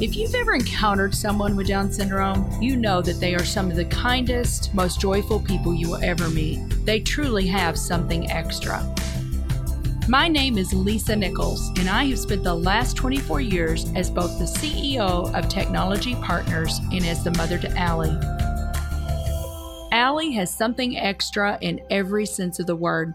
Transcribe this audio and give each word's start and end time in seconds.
If 0.00 0.14
you've 0.14 0.36
ever 0.36 0.54
encountered 0.54 1.12
someone 1.12 1.56
with 1.56 1.66
Down 1.66 1.90
syndrome, 1.90 2.48
you 2.62 2.76
know 2.76 3.02
that 3.02 3.18
they 3.18 3.34
are 3.34 3.44
some 3.44 3.68
of 3.68 3.74
the 3.74 3.84
kindest, 3.86 4.72
most 4.72 5.00
joyful 5.00 5.40
people 5.40 5.74
you 5.74 5.88
will 5.88 6.04
ever 6.04 6.30
meet. 6.30 6.60
They 6.84 7.00
truly 7.00 7.48
have 7.48 7.76
something 7.76 8.30
extra. 8.30 8.80
My 10.06 10.28
name 10.28 10.56
is 10.56 10.72
Lisa 10.72 11.16
Nichols, 11.16 11.70
and 11.80 11.88
I 11.88 12.04
have 12.04 12.18
spent 12.20 12.44
the 12.44 12.54
last 12.54 12.96
24 12.96 13.40
years 13.40 13.90
as 13.96 14.08
both 14.08 14.38
the 14.38 14.44
CEO 14.44 15.36
of 15.36 15.48
Technology 15.48 16.14
Partners 16.14 16.78
and 16.92 17.04
as 17.04 17.24
the 17.24 17.32
mother 17.32 17.58
to 17.58 17.76
Allie. 17.76 18.16
Allie 19.90 20.30
has 20.34 20.54
something 20.54 20.96
extra 20.96 21.58
in 21.60 21.80
every 21.90 22.24
sense 22.24 22.60
of 22.60 22.68
the 22.68 22.76
word. 22.76 23.14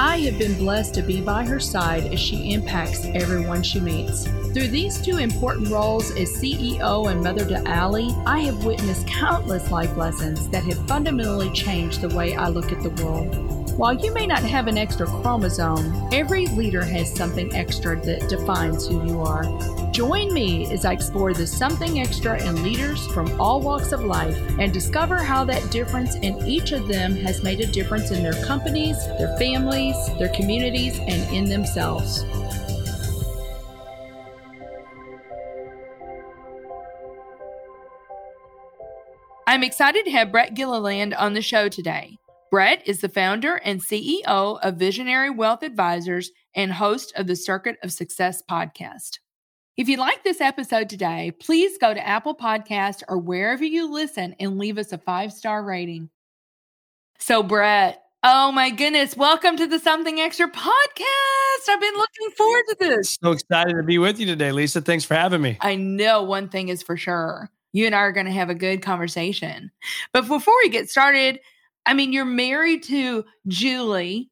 I 0.00 0.18
have 0.18 0.38
been 0.38 0.56
blessed 0.56 0.94
to 0.94 1.02
be 1.02 1.20
by 1.20 1.44
her 1.44 1.58
side 1.58 2.12
as 2.12 2.20
she 2.20 2.52
impacts 2.52 3.04
everyone 3.06 3.64
she 3.64 3.80
meets. 3.80 4.28
Through 4.54 4.68
these 4.68 5.00
two 5.00 5.18
important 5.18 5.70
roles 5.70 6.12
as 6.12 6.30
CEO 6.40 7.10
and 7.10 7.20
mother 7.20 7.44
to 7.46 7.66
Allie, 7.66 8.14
I 8.24 8.38
have 8.40 8.64
witnessed 8.64 9.08
countless 9.08 9.72
life 9.72 9.96
lessons 9.96 10.48
that 10.50 10.62
have 10.62 10.86
fundamentally 10.86 11.50
changed 11.50 12.00
the 12.00 12.14
way 12.14 12.36
I 12.36 12.48
look 12.48 12.70
at 12.70 12.80
the 12.80 13.04
world. 13.04 13.57
While 13.78 13.94
you 13.94 14.12
may 14.12 14.26
not 14.26 14.42
have 14.42 14.66
an 14.66 14.76
extra 14.76 15.06
chromosome, 15.06 16.08
every 16.12 16.48
leader 16.48 16.84
has 16.84 17.14
something 17.14 17.54
extra 17.54 17.94
that 18.00 18.28
defines 18.28 18.88
who 18.88 19.06
you 19.06 19.20
are. 19.20 19.44
Join 19.92 20.34
me 20.34 20.68
as 20.72 20.84
I 20.84 20.94
explore 20.94 21.32
the 21.32 21.46
something 21.46 22.00
extra 22.00 22.42
in 22.44 22.64
leaders 22.64 23.06
from 23.12 23.40
all 23.40 23.60
walks 23.60 23.92
of 23.92 24.00
life 24.04 24.36
and 24.58 24.72
discover 24.72 25.18
how 25.18 25.44
that 25.44 25.70
difference 25.70 26.16
in 26.16 26.44
each 26.44 26.72
of 26.72 26.88
them 26.88 27.14
has 27.18 27.44
made 27.44 27.60
a 27.60 27.68
difference 27.68 28.10
in 28.10 28.24
their 28.24 28.32
companies, 28.44 28.96
their 29.16 29.38
families, 29.38 29.94
their 30.18 30.30
communities, 30.30 30.98
and 30.98 31.32
in 31.32 31.44
themselves. 31.44 32.24
I'm 39.46 39.62
excited 39.62 40.04
to 40.04 40.10
have 40.10 40.32
Brett 40.32 40.54
Gilliland 40.54 41.14
on 41.14 41.34
the 41.34 41.42
show 41.42 41.68
today. 41.68 42.18
Brett 42.50 42.82
is 42.86 43.00
the 43.00 43.10
founder 43.10 43.56
and 43.56 43.82
CEO 43.82 44.58
of 44.62 44.76
Visionary 44.76 45.28
Wealth 45.28 45.62
Advisors 45.62 46.30
and 46.54 46.72
host 46.72 47.12
of 47.14 47.26
the 47.26 47.36
Circuit 47.36 47.76
of 47.82 47.92
Success 47.92 48.42
podcast. 48.50 49.18
If 49.76 49.86
you 49.86 49.98
like 49.98 50.24
this 50.24 50.40
episode 50.40 50.88
today, 50.88 51.32
please 51.38 51.76
go 51.78 51.92
to 51.92 52.06
Apple 52.06 52.34
Podcast 52.34 53.02
or 53.06 53.18
wherever 53.18 53.64
you 53.64 53.92
listen 53.92 54.34
and 54.40 54.58
leave 54.58 54.78
us 54.78 54.92
a 54.92 54.98
five 54.98 55.30
star 55.32 55.62
rating. 55.62 56.08
So, 57.18 57.42
Brett, 57.42 58.02
oh 58.22 58.50
my 58.50 58.70
goodness, 58.70 59.14
welcome 59.14 59.58
to 59.58 59.66
the 59.66 59.78
Something 59.78 60.18
Extra 60.18 60.50
podcast. 60.50 61.68
I've 61.68 61.80
been 61.80 61.94
looking 61.94 62.30
forward 62.34 62.64
to 62.70 62.76
this. 62.78 63.18
So 63.22 63.32
excited 63.32 63.74
to 63.74 63.82
be 63.82 63.98
with 63.98 64.18
you 64.18 64.24
today, 64.24 64.52
Lisa. 64.52 64.80
Thanks 64.80 65.04
for 65.04 65.14
having 65.14 65.42
me. 65.42 65.58
I 65.60 65.76
know 65.76 66.22
one 66.22 66.48
thing 66.48 66.70
is 66.70 66.82
for 66.82 66.96
sure. 66.96 67.50
You 67.74 67.84
and 67.84 67.94
I 67.94 67.98
are 67.98 68.12
going 68.12 68.26
to 68.26 68.32
have 68.32 68.48
a 68.48 68.54
good 68.54 68.80
conversation. 68.80 69.70
But 70.14 70.26
before 70.26 70.54
we 70.62 70.70
get 70.70 70.88
started, 70.88 71.40
I 71.88 71.94
mean, 71.94 72.12
you're 72.12 72.26
married 72.26 72.82
to 72.84 73.24
Julie 73.46 74.30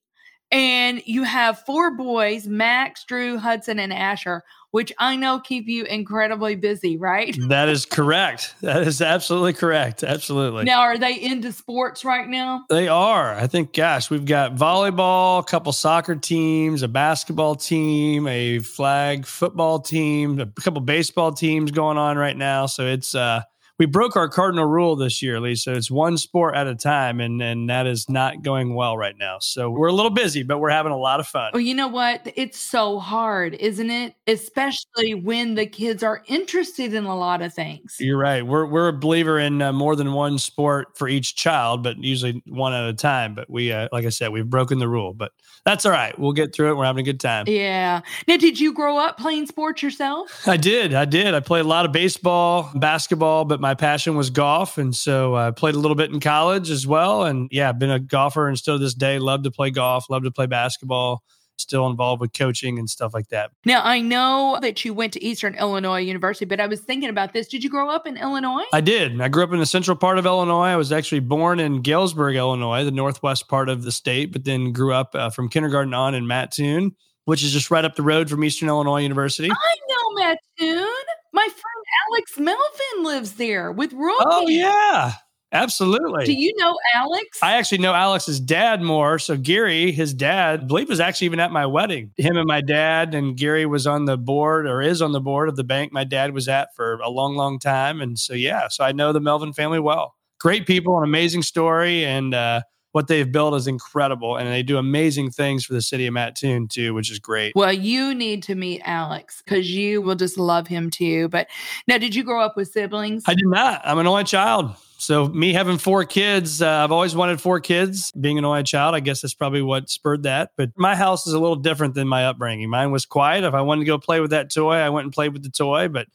and 0.53 1.01
you 1.07 1.23
have 1.23 1.61
four 1.61 1.97
boys 1.97 2.47
Max, 2.47 3.03
Drew, 3.05 3.39
Hudson, 3.39 3.79
and 3.79 3.95
Asher, 3.95 4.43
which 4.73 4.93
I 4.99 5.17
know 5.17 5.41
keep 5.41 5.67
you 5.67 5.85
incredibly 5.85 6.55
busy, 6.55 6.99
right? 6.99 7.35
That 7.49 7.71
is 7.71 7.87
correct. 7.87 8.55
That 8.61 8.83
is 8.83 9.01
absolutely 9.01 9.55
correct. 9.55 10.05
Absolutely. 10.05 10.65
Now, 10.65 10.81
are 10.81 10.99
they 10.99 11.19
into 11.19 11.51
sports 11.51 12.05
right 12.05 12.29
now? 12.29 12.67
They 12.69 12.89
are. 12.89 13.33
I 13.33 13.47
think, 13.47 13.73
gosh, 13.73 14.11
we've 14.11 14.27
got 14.27 14.55
volleyball, 14.55 15.41
a 15.41 15.45
couple 15.45 15.73
soccer 15.73 16.15
teams, 16.15 16.83
a 16.83 16.89
basketball 16.89 17.55
team, 17.55 18.29
a 18.29 18.59
flag 18.59 19.25
football 19.25 19.81
team, 19.81 20.41
a 20.41 20.47
couple 20.61 20.83
baseball 20.83 21.33
teams 21.33 21.71
going 21.71 21.97
on 21.97 22.19
right 22.19 22.37
now. 22.37 22.67
So 22.67 22.85
it's, 22.87 23.15
uh, 23.15 23.45
we 23.79 23.87
broke 23.87 24.17
our 24.17 24.29
cardinal 24.29 24.65
rule 24.65 24.97
this 24.97 25.21
year, 25.23 25.39
Lisa. 25.41 25.75
It's 25.75 25.91
one 25.91 26.17
sport 26.17 26.57
at 26.57 26.67
a 26.67 26.75
time, 26.75 27.21
and 27.21 27.43
and 27.43 27.69
that 27.69 27.87
is 27.87 28.09
not 28.09 28.43
going 28.43 28.75
well 28.75 28.97
right 28.97 29.17
now. 29.19 29.39
So 29.41 29.71
we're 29.71 29.89
a 29.89 29.93
little 29.93 30.11
busy, 30.11 30.43
but 30.43 30.59
we're 30.59 30.71
having 30.71 30.93
a 30.93 30.97
lot 30.97 31.21
of 31.21 31.27
fun. 31.27 31.51
Well, 31.53 31.61
you 31.61 31.75
know 31.75 31.89
what? 31.89 32.33
It's 32.37 32.59
so 32.59 32.99
hard, 32.99 33.55
isn't 33.55 33.91
it? 33.91 34.15
Especially 34.27 35.15
when 35.15 35.55
the 35.55 35.67
kids 35.67 36.03
are 36.03 36.23
interested 36.27 36.95
in 36.95 37.05
a 37.05 37.17
lot 37.17 37.43
of 37.43 37.53
things. 37.53 37.97
You're 38.01 38.19
right. 38.19 38.47
We're 38.47 38.67
we're 38.67 38.89
a 38.89 38.93
believer 38.93 39.39
in 39.39 39.61
uh, 39.61 39.73
more 39.73 39.95
than 39.95 40.13
one 40.13 40.39
sport 40.39 40.97
for 40.97 41.09
each 41.09 41.37
child, 41.37 41.83
but 41.83 42.03
usually 42.03 42.43
one 42.47 42.73
at 42.73 42.89
a 42.89 42.95
time. 42.95 43.35
But 43.35 43.51
we, 43.51 43.73
uh, 43.73 43.89
like 43.93 44.07
I 44.07 44.11
said, 44.11 44.33
we've 44.33 44.49
broken 44.49 44.79
the 44.79 44.89
rule, 44.89 45.13
but 45.13 45.33
that's 45.67 45.85
all 45.85 45.93
right. 45.93 46.17
We'll 46.19 46.33
get 46.33 46.55
through 46.55 46.71
it. 46.71 46.77
We're 46.77 46.85
having 46.85 47.01
a 47.01 47.05
good 47.05 47.21
time. 47.21 47.45
Yeah. 47.49 48.01
Now, 48.29 48.37
did 48.37 48.59
you 48.59 48.73
grow 48.73 48.99
up 48.99 49.19
playing 49.19 49.47
sports 49.47 49.83
yourself? 49.83 50.47
I 50.47 50.57
did. 50.57 50.95
I 50.95 51.05
did. 51.05 51.35
I 51.35 51.41
played 51.41 51.65
a 51.65 51.69
lot 51.69 51.85
of 51.85 51.93
baseball, 51.93 52.71
basketball, 52.77 53.45
but 53.45 53.61
my 53.67 53.75
passion 53.75 54.15
was 54.15 54.31
golf. 54.31 54.79
And 54.79 54.95
so 54.95 55.35
I 55.35 55.51
played 55.51 55.75
a 55.75 55.79
little 55.79 55.97
bit 55.97 56.13
in 56.13 56.21
college 56.21 56.71
as 56.71 56.87
well. 56.87 57.25
And 57.25 57.49
yeah, 57.51 57.69
I've 57.69 57.81
been 57.81 57.91
a 57.91 57.99
golfer 57.99 58.47
and 58.47 58.57
still 58.57 58.79
to 58.79 58.85
this 58.85 58.95
day 58.95 59.19
love 59.19 59.43
to 59.43 59.51
play 59.51 59.71
golf, 59.71 60.09
love 60.09 60.23
to 60.23 60.31
play 60.31 60.47
basketball 60.47 61.23
still 61.59 61.87
involved 61.87 62.21
with 62.21 62.35
coaching 62.35 62.79
and 62.79 62.89
stuff 62.89 63.15
like 63.15 63.29
that. 63.29 63.51
Now, 63.65 63.81
I 63.83 64.01
know 64.01 64.59
that 64.61 64.85
you 64.85 64.93
went 64.93 65.15
to 65.15 65.25
Eastern 65.25 65.55
Illinois 65.55 66.01
University, 66.01 66.45
but 66.45 66.61
I 66.61 66.67
was 66.67 66.81
thinking 66.81 67.09
about 67.09 67.33
this. 67.33 67.49
Did 67.49 67.65
you 67.65 67.71
grow 67.71 67.89
up 67.89 68.07
in 68.07 68.19
Illinois? 68.19 68.65
I 68.75 68.83
did. 68.83 69.19
I 69.23 69.29
grew 69.29 69.43
up 69.43 69.55
in 69.55 69.59
the 69.59 69.65
central 69.65 69.97
part 69.97 70.19
of 70.19 70.27
Illinois. 70.27 70.67
I 70.67 70.77
was 70.77 70.93
actually 70.93 71.21
born 71.21 71.59
in 71.59 71.81
Galesburg, 71.81 72.37
Illinois, 72.37 72.85
the 72.85 72.91
northwest 72.91 73.49
part 73.49 73.71
of 73.71 73.85
the 73.85 73.91
state, 73.91 74.33
but 74.33 74.45
then 74.45 74.73
grew 74.73 74.93
up 74.93 75.15
uh, 75.15 75.31
from 75.31 75.49
kindergarten 75.49 75.95
on 75.95 76.15
in 76.15 76.27
Mattoon, 76.27 76.95
which 77.25 77.43
is 77.43 77.53
just 77.53 77.71
right 77.71 77.87
up 77.87 77.97
the 77.97 78.03
road 78.03 78.29
from 78.29 78.45
Eastern 78.45 78.69
Illinois 78.69 79.01
University. 79.01 79.51
I 79.51 79.77
know 79.89 80.37
Mattoon. 80.61 80.95
My 81.33 81.49
friend 81.49 81.76
Alex 82.11 82.39
Melvin 82.39 83.05
lives 83.05 83.33
there 83.35 83.73
with 83.73 83.93
Roy. 83.93 84.15
Oh, 84.21 84.49
yeah. 84.49 85.15
Absolutely. 85.53 86.25
Do 86.25 86.33
you 86.33 86.53
know 86.57 86.77
Alex? 86.95 87.39
I 87.43 87.57
actually 87.57 87.79
know 87.79 87.95
Alex's 87.95 88.41
dad 88.41 88.83
more. 88.83 89.19
So 89.19 89.37
Gary, 89.37 89.93
his 89.93 90.13
dad, 90.13 90.63
I 90.63 90.65
believe 90.65 90.89
was 90.89 91.01
actually 91.01 91.27
even 91.27 91.41
at 91.41 91.53
my 91.53 91.67
wedding. 91.67 92.11
Him 92.17 92.37
and 92.37 92.47
my 92.47 92.61
dad 92.61 93.15
and 93.15 93.37
Gary 93.37 93.65
was 93.65 93.87
on 93.87 94.07
the 94.07 94.19
board 94.19 94.67
or 94.67 94.83
is 94.83 95.01
on 95.01 95.13
the 95.13 95.21
board 95.21 95.49
of 95.49 95.57
the 95.57 95.65
bank 95.65 95.93
my 95.93 96.05
dad 96.05 96.35
was 96.35 96.49
at 96.49 96.75
for 96.75 96.95
a 96.97 97.09
long, 97.09 97.37
long 97.37 97.59
time. 97.59 98.01
And 98.01 98.19
so 98.19 98.35
yeah, 98.35 98.69
so 98.69 98.85
I 98.85 98.93
know 98.93 99.13
the 99.13 99.21
Melvin 99.21 99.53
family 99.53 99.79
well. 99.79 100.15
Great 100.41 100.67
people, 100.67 100.99
an 100.99 101.05
amazing 101.05 101.43
story, 101.43 102.05
and 102.05 102.35
uh, 102.35 102.61
what 102.97 103.09
they've 103.09 103.31
built 103.31 103.53
is 103.53 103.67
incredible. 103.67 104.39
And 104.39 104.49
they 104.49 104.63
do 104.63 104.79
amazing 104.79 105.31
things 105.31 105.67
for 105.67 105.75
the 105.75 105.83
city 105.83 106.07
of 106.07 106.15
Mattoon 106.15 106.67
too, 106.67 106.95
which 106.95 107.11
is 107.11 107.19
great. 107.19 107.53
Well, 107.55 107.71
you 107.71 108.15
need 108.15 108.43
to 108.45 108.55
meet 108.55 108.81
Alex 108.87 109.43
because 109.45 109.71
you 109.71 110.01
will 110.01 110.15
just 110.15 110.39
love 110.39 110.67
him 110.67 110.89
too. 110.89 111.29
But 111.29 111.49
now, 111.87 111.99
did 111.99 112.15
you 112.15 112.25
grow 112.25 112.41
up 112.41 112.57
with 112.57 112.69
siblings? 112.69 113.25
I 113.27 113.35
did 113.35 113.49
not. 113.49 113.83
I'm 113.85 113.99
an 113.99 114.07
only 114.07 114.25
child. 114.25 114.75
So 114.97 115.27
me 115.27 115.53
having 115.53 115.77
four 115.77 116.07
kids, 116.07 116.63
uh, 116.63 116.71
I've 116.71 116.91
always 116.91 117.15
wanted 117.15 117.39
four 117.39 117.61
kids. 117.61 118.13
Being 118.13 118.39
an 118.39 118.47
only 118.47 118.63
child, 118.63 118.95
I 118.95 119.01
guess 119.01 119.21
that's 119.21 119.35
probably 119.35 119.61
what 119.61 119.91
spurred 119.91 120.23
that. 120.23 120.53
But 120.57 120.71
my 120.75 120.97
house 120.97 121.27
is 121.27 121.35
a 121.35 121.39
little 121.39 121.57
different 121.57 121.93
than 121.93 122.09
my 122.09 122.25
upbringing. 122.25 122.71
Mine 122.71 122.93
was 122.93 123.05
quiet. 123.05 123.45
If 123.45 123.53
I 123.53 123.61
wanted 123.61 123.81
to 123.81 123.87
go 123.89 123.99
play 123.99 124.21
with 124.21 124.31
that 124.31 124.51
toy, 124.51 124.77
I 124.77 124.89
went 124.89 125.05
and 125.05 125.13
played 125.13 125.35
with 125.35 125.43
the 125.43 125.51
toy. 125.51 125.89
But 125.89 126.07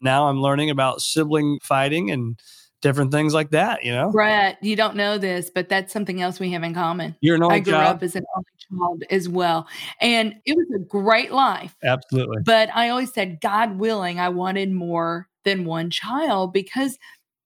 now 0.00 0.26
I'm 0.26 0.42
learning 0.42 0.70
about 0.70 1.00
sibling 1.00 1.60
fighting 1.62 2.10
and 2.10 2.40
different 2.84 3.10
things 3.10 3.32
like 3.32 3.50
that, 3.50 3.82
you 3.82 3.90
know? 3.90 4.10
Brett, 4.10 4.58
you 4.62 4.76
don't 4.76 4.94
know 4.94 5.16
this, 5.16 5.50
but 5.52 5.70
that's 5.70 5.90
something 5.90 6.20
else 6.20 6.38
we 6.38 6.52
have 6.52 6.62
in 6.62 6.74
common. 6.74 7.16
You're 7.22 7.36
an 7.36 7.42
only 7.42 7.56
I 7.56 7.60
grew 7.60 7.72
child? 7.72 7.96
up 7.96 8.02
as 8.02 8.14
an 8.14 8.24
only 8.36 8.46
child 8.68 9.04
as 9.10 9.26
well. 9.26 9.66
And 10.02 10.34
it 10.44 10.54
was 10.54 10.66
a 10.76 10.84
great 10.84 11.32
life. 11.32 11.74
Absolutely. 11.82 12.42
But 12.44 12.68
I 12.74 12.90
always 12.90 13.10
said, 13.10 13.40
God 13.40 13.78
willing, 13.78 14.20
I 14.20 14.28
wanted 14.28 14.70
more 14.70 15.28
than 15.44 15.64
one 15.64 15.88
child 15.88 16.52
because 16.52 16.98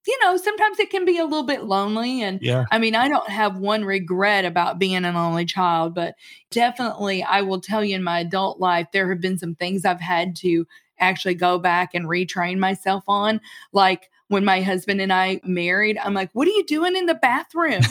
you 0.07 0.19
know, 0.23 0.39
sometimes 0.39 0.79
it 0.79 0.89
can 0.89 1.05
be 1.05 1.19
a 1.19 1.25
little 1.25 1.43
bit 1.43 1.65
lonely. 1.65 2.23
And 2.23 2.41
yeah. 2.41 2.65
I 2.71 2.79
mean, 2.79 2.95
I 2.95 3.09
don't 3.09 3.29
have 3.29 3.59
one 3.59 3.85
regret 3.85 4.47
about 4.47 4.79
being 4.79 5.05
an 5.05 5.05
only 5.05 5.45
child, 5.45 5.95
but 5.95 6.15
definitely 6.51 7.23
I 7.23 7.43
will 7.43 7.61
tell 7.61 7.85
you 7.85 7.95
in 7.95 8.03
my 8.03 8.21
adult 8.21 8.59
life, 8.59 8.87
there 8.91 9.11
have 9.11 9.21
been 9.21 9.37
some 9.37 9.55
things 9.55 9.85
I've 9.85 10.01
had 10.01 10.35
to 10.37 10.67
actually 10.99 11.35
go 11.35 11.59
back 11.59 11.95
and 11.95 12.07
retrain 12.07 12.57
myself 12.59 13.05
on. 13.07 13.39
Like 13.73 14.09
when 14.29 14.45
my 14.45 14.61
husband 14.61 15.01
and 15.01 15.13
I 15.13 15.41
married, 15.45 15.99
I'm 15.99 16.15
like, 16.15 16.31
what 16.33 16.47
are 16.47 16.53
you 16.53 16.65
doing 16.65 16.97
in 16.97 17.07
the 17.07 17.15
bathroom? 17.15 17.83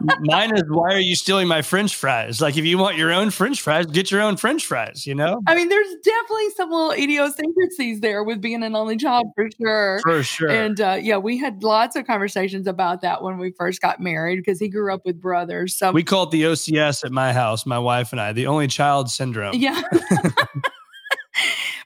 Mine 0.20 0.54
is 0.54 0.62
why 0.68 0.92
are 0.92 1.00
you 1.00 1.16
stealing 1.16 1.48
my 1.48 1.62
French 1.62 1.94
fries? 1.94 2.40
Like 2.40 2.56
if 2.56 2.64
you 2.64 2.78
want 2.78 2.96
your 2.96 3.12
own 3.12 3.30
French 3.30 3.60
fries, 3.60 3.86
get 3.86 4.10
your 4.10 4.20
own 4.20 4.36
French 4.36 4.66
fries. 4.66 5.06
You 5.06 5.14
know. 5.14 5.40
I 5.46 5.54
mean, 5.54 5.68
there's 5.68 5.94
definitely 6.04 6.50
some 6.50 6.70
little 6.70 6.92
idiosyncrasies 6.92 8.00
there 8.00 8.22
with 8.22 8.40
being 8.40 8.62
an 8.62 8.74
only 8.74 8.96
child 8.96 9.26
for 9.34 9.48
sure. 9.60 10.00
For 10.02 10.22
sure. 10.22 10.50
And 10.50 10.80
uh, 10.80 10.98
yeah, 11.00 11.16
we 11.16 11.38
had 11.38 11.62
lots 11.62 11.96
of 11.96 12.06
conversations 12.06 12.66
about 12.66 13.00
that 13.02 13.22
when 13.22 13.38
we 13.38 13.52
first 13.52 13.80
got 13.80 14.00
married 14.00 14.36
because 14.36 14.58
he 14.58 14.68
grew 14.68 14.92
up 14.92 15.04
with 15.04 15.20
brothers. 15.20 15.76
So 15.76 15.92
we 15.92 16.02
call 16.02 16.24
it 16.24 16.30
the 16.30 16.42
OCS 16.42 17.04
at 17.04 17.12
my 17.12 17.32
house, 17.32 17.66
my 17.66 17.78
wife 17.78 18.12
and 18.12 18.20
I, 18.20 18.32
the 18.32 18.46
only 18.46 18.68
child 18.68 19.10
syndrome. 19.10 19.54
Yeah. 19.54 19.80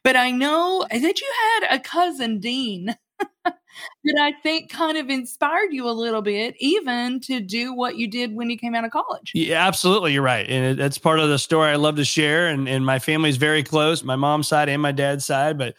but 0.03 0.17
I 0.17 0.31
know 0.31 0.87
that 0.91 1.21
you 1.21 1.33
had 1.61 1.75
a 1.77 1.81
cousin, 1.81 2.41
Dean. 2.41 2.97
that 3.45 4.21
I 4.21 4.33
think 4.43 4.71
kind 4.71 4.99
of 4.99 5.09
inspired 5.09 5.73
you 5.73 5.89
a 5.89 5.93
little 5.93 6.23
bit, 6.23 6.55
even 6.59 7.21
to 7.21 7.41
do 7.41 7.75
what 7.75 7.97
you 7.97 8.09
did 8.09 8.35
when 8.35 8.51
you 8.51 8.57
came 8.57 8.75
out 8.75 8.85
of 8.85 8.91
college. 8.91 9.33
Yeah, 9.35 9.67
absolutely. 9.67 10.13
You're 10.13 10.23
right. 10.23 10.49
And 10.49 10.81
it, 10.81 11.03
part 11.03 11.21
of 11.21 11.29
the 11.29 11.39
story 11.39 11.71
I 11.71 11.77
love 11.77 11.97
to 11.97 12.05
share. 12.05 12.49
And, 12.49 12.69
and 12.69 12.85
my 12.85 12.99
family's 12.99 13.37
very 13.37 13.63
close, 13.63 14.03
my 14.03 14.17
mom's 14.17 14.49
side 14.49 14.69
and 14.69 14.83
my 14.83 14.93
dad's 14.93 15.25
side. 15.25 15.59
But 15.59 15.75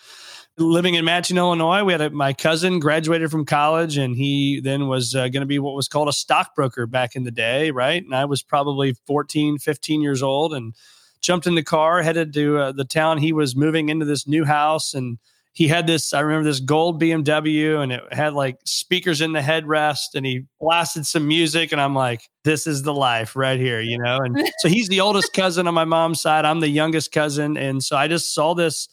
living 0.57 0.95
in 0.95 1.05
Matteson, 1.05 1.37
Illinois, 1.37 1.83
we 1.83 1.93
had 1.93 2.01
a, 2.01 2.09
my 2.09 2.33
cousin 2.33 2.79
graduated 2.79 3.31
from 3.31 3.45
college 3.45 3.97
and 3.97 4.15
he 4.15 4.59
then 4.61 4.87
was 4.87 5.15
uh, 5.15 5.29
going 5.29 5.41
to 5.41 5.45
be 5.45 5.59
what 5.59 5.75
was 5.75 5.87
called 5.87 6.09
a 6.09 6.13
stockbroker 6.13 6.85
back 6.85 7.15
in 7.15 7.23
the 7.23 7.31
day. 7.31 7.71
Right. 7.71 8.03
And 8.03 8.15
I 8.15 8.25
was 8.25 8.43
probably 8.43 8.95
14, 9.07 9.57
15 9.57 10.01
years 10.01 10.21
old 10.21 10.53
and 10.53 10.73
jumped 11.21 11.47
in 11.47 11.55
the 11.55 11.63
car, 11.63 12.01
headed 12.01 12.33
to 12.33 12.57
uh, 12.57 12.71
the 12.71 12.85
town 12.85 13.17
he 13.17 13.33
was 13.33 13.55
moving 13.55 13.89
into 13.89 14.05
this 14.05 14.27
new 14.27 14.45
house. 14.45 14.93
And 14.93 15.17
he 15.53 15.67
had 15.67 15.87
this, 15.87 16.13
I 16.13 16.21
remember 16.21 16.47
this 16.47 16.59
gold 16.59 17.01
BMW 17.01 17.81
and 17.81 17.91
it 17.91 18.13
had 18.13 18.33
like 18.33 18.57
speakers 18.65 19.19
in 19.19 19.33
the 19.33 19.41
headrest 19.41 20.15
and 20.15 20.25
he 20.25 20.45
blasted 20.59 21.05
some 21.05 21.27
music. 21.27 21.71
And 21.71 21.81
I'm 21.81 21.95
like, 21.95 22.21
this 22.43 22.65
is 22.65 22.83
the 22.83 22.93
life 22.93 23.35
right 23.35 23.59
here, 23.59 23.81
you 23.81 23.97
know? 23.97 24.19
And 24.19 24.37
so 24.59 24.69
he's 24.69 24.87
the 24.87 25.01
oldest 25.01 25.33
cousin 25.33 25.67
on 25.67 25.73
my 25.73 25.85
mom's 25.85 26.21
side. 26.21 26.45
I'm 26.45 26.61
the 26.61 26.69
youngest 26.69 27.11
cousin. 27.11 27.57
And 27.57 27.83
so 27.83 27.97
I 27.97 28.07
just 28.07 28.33
saw 28.33 28.53
this 28.53 28.87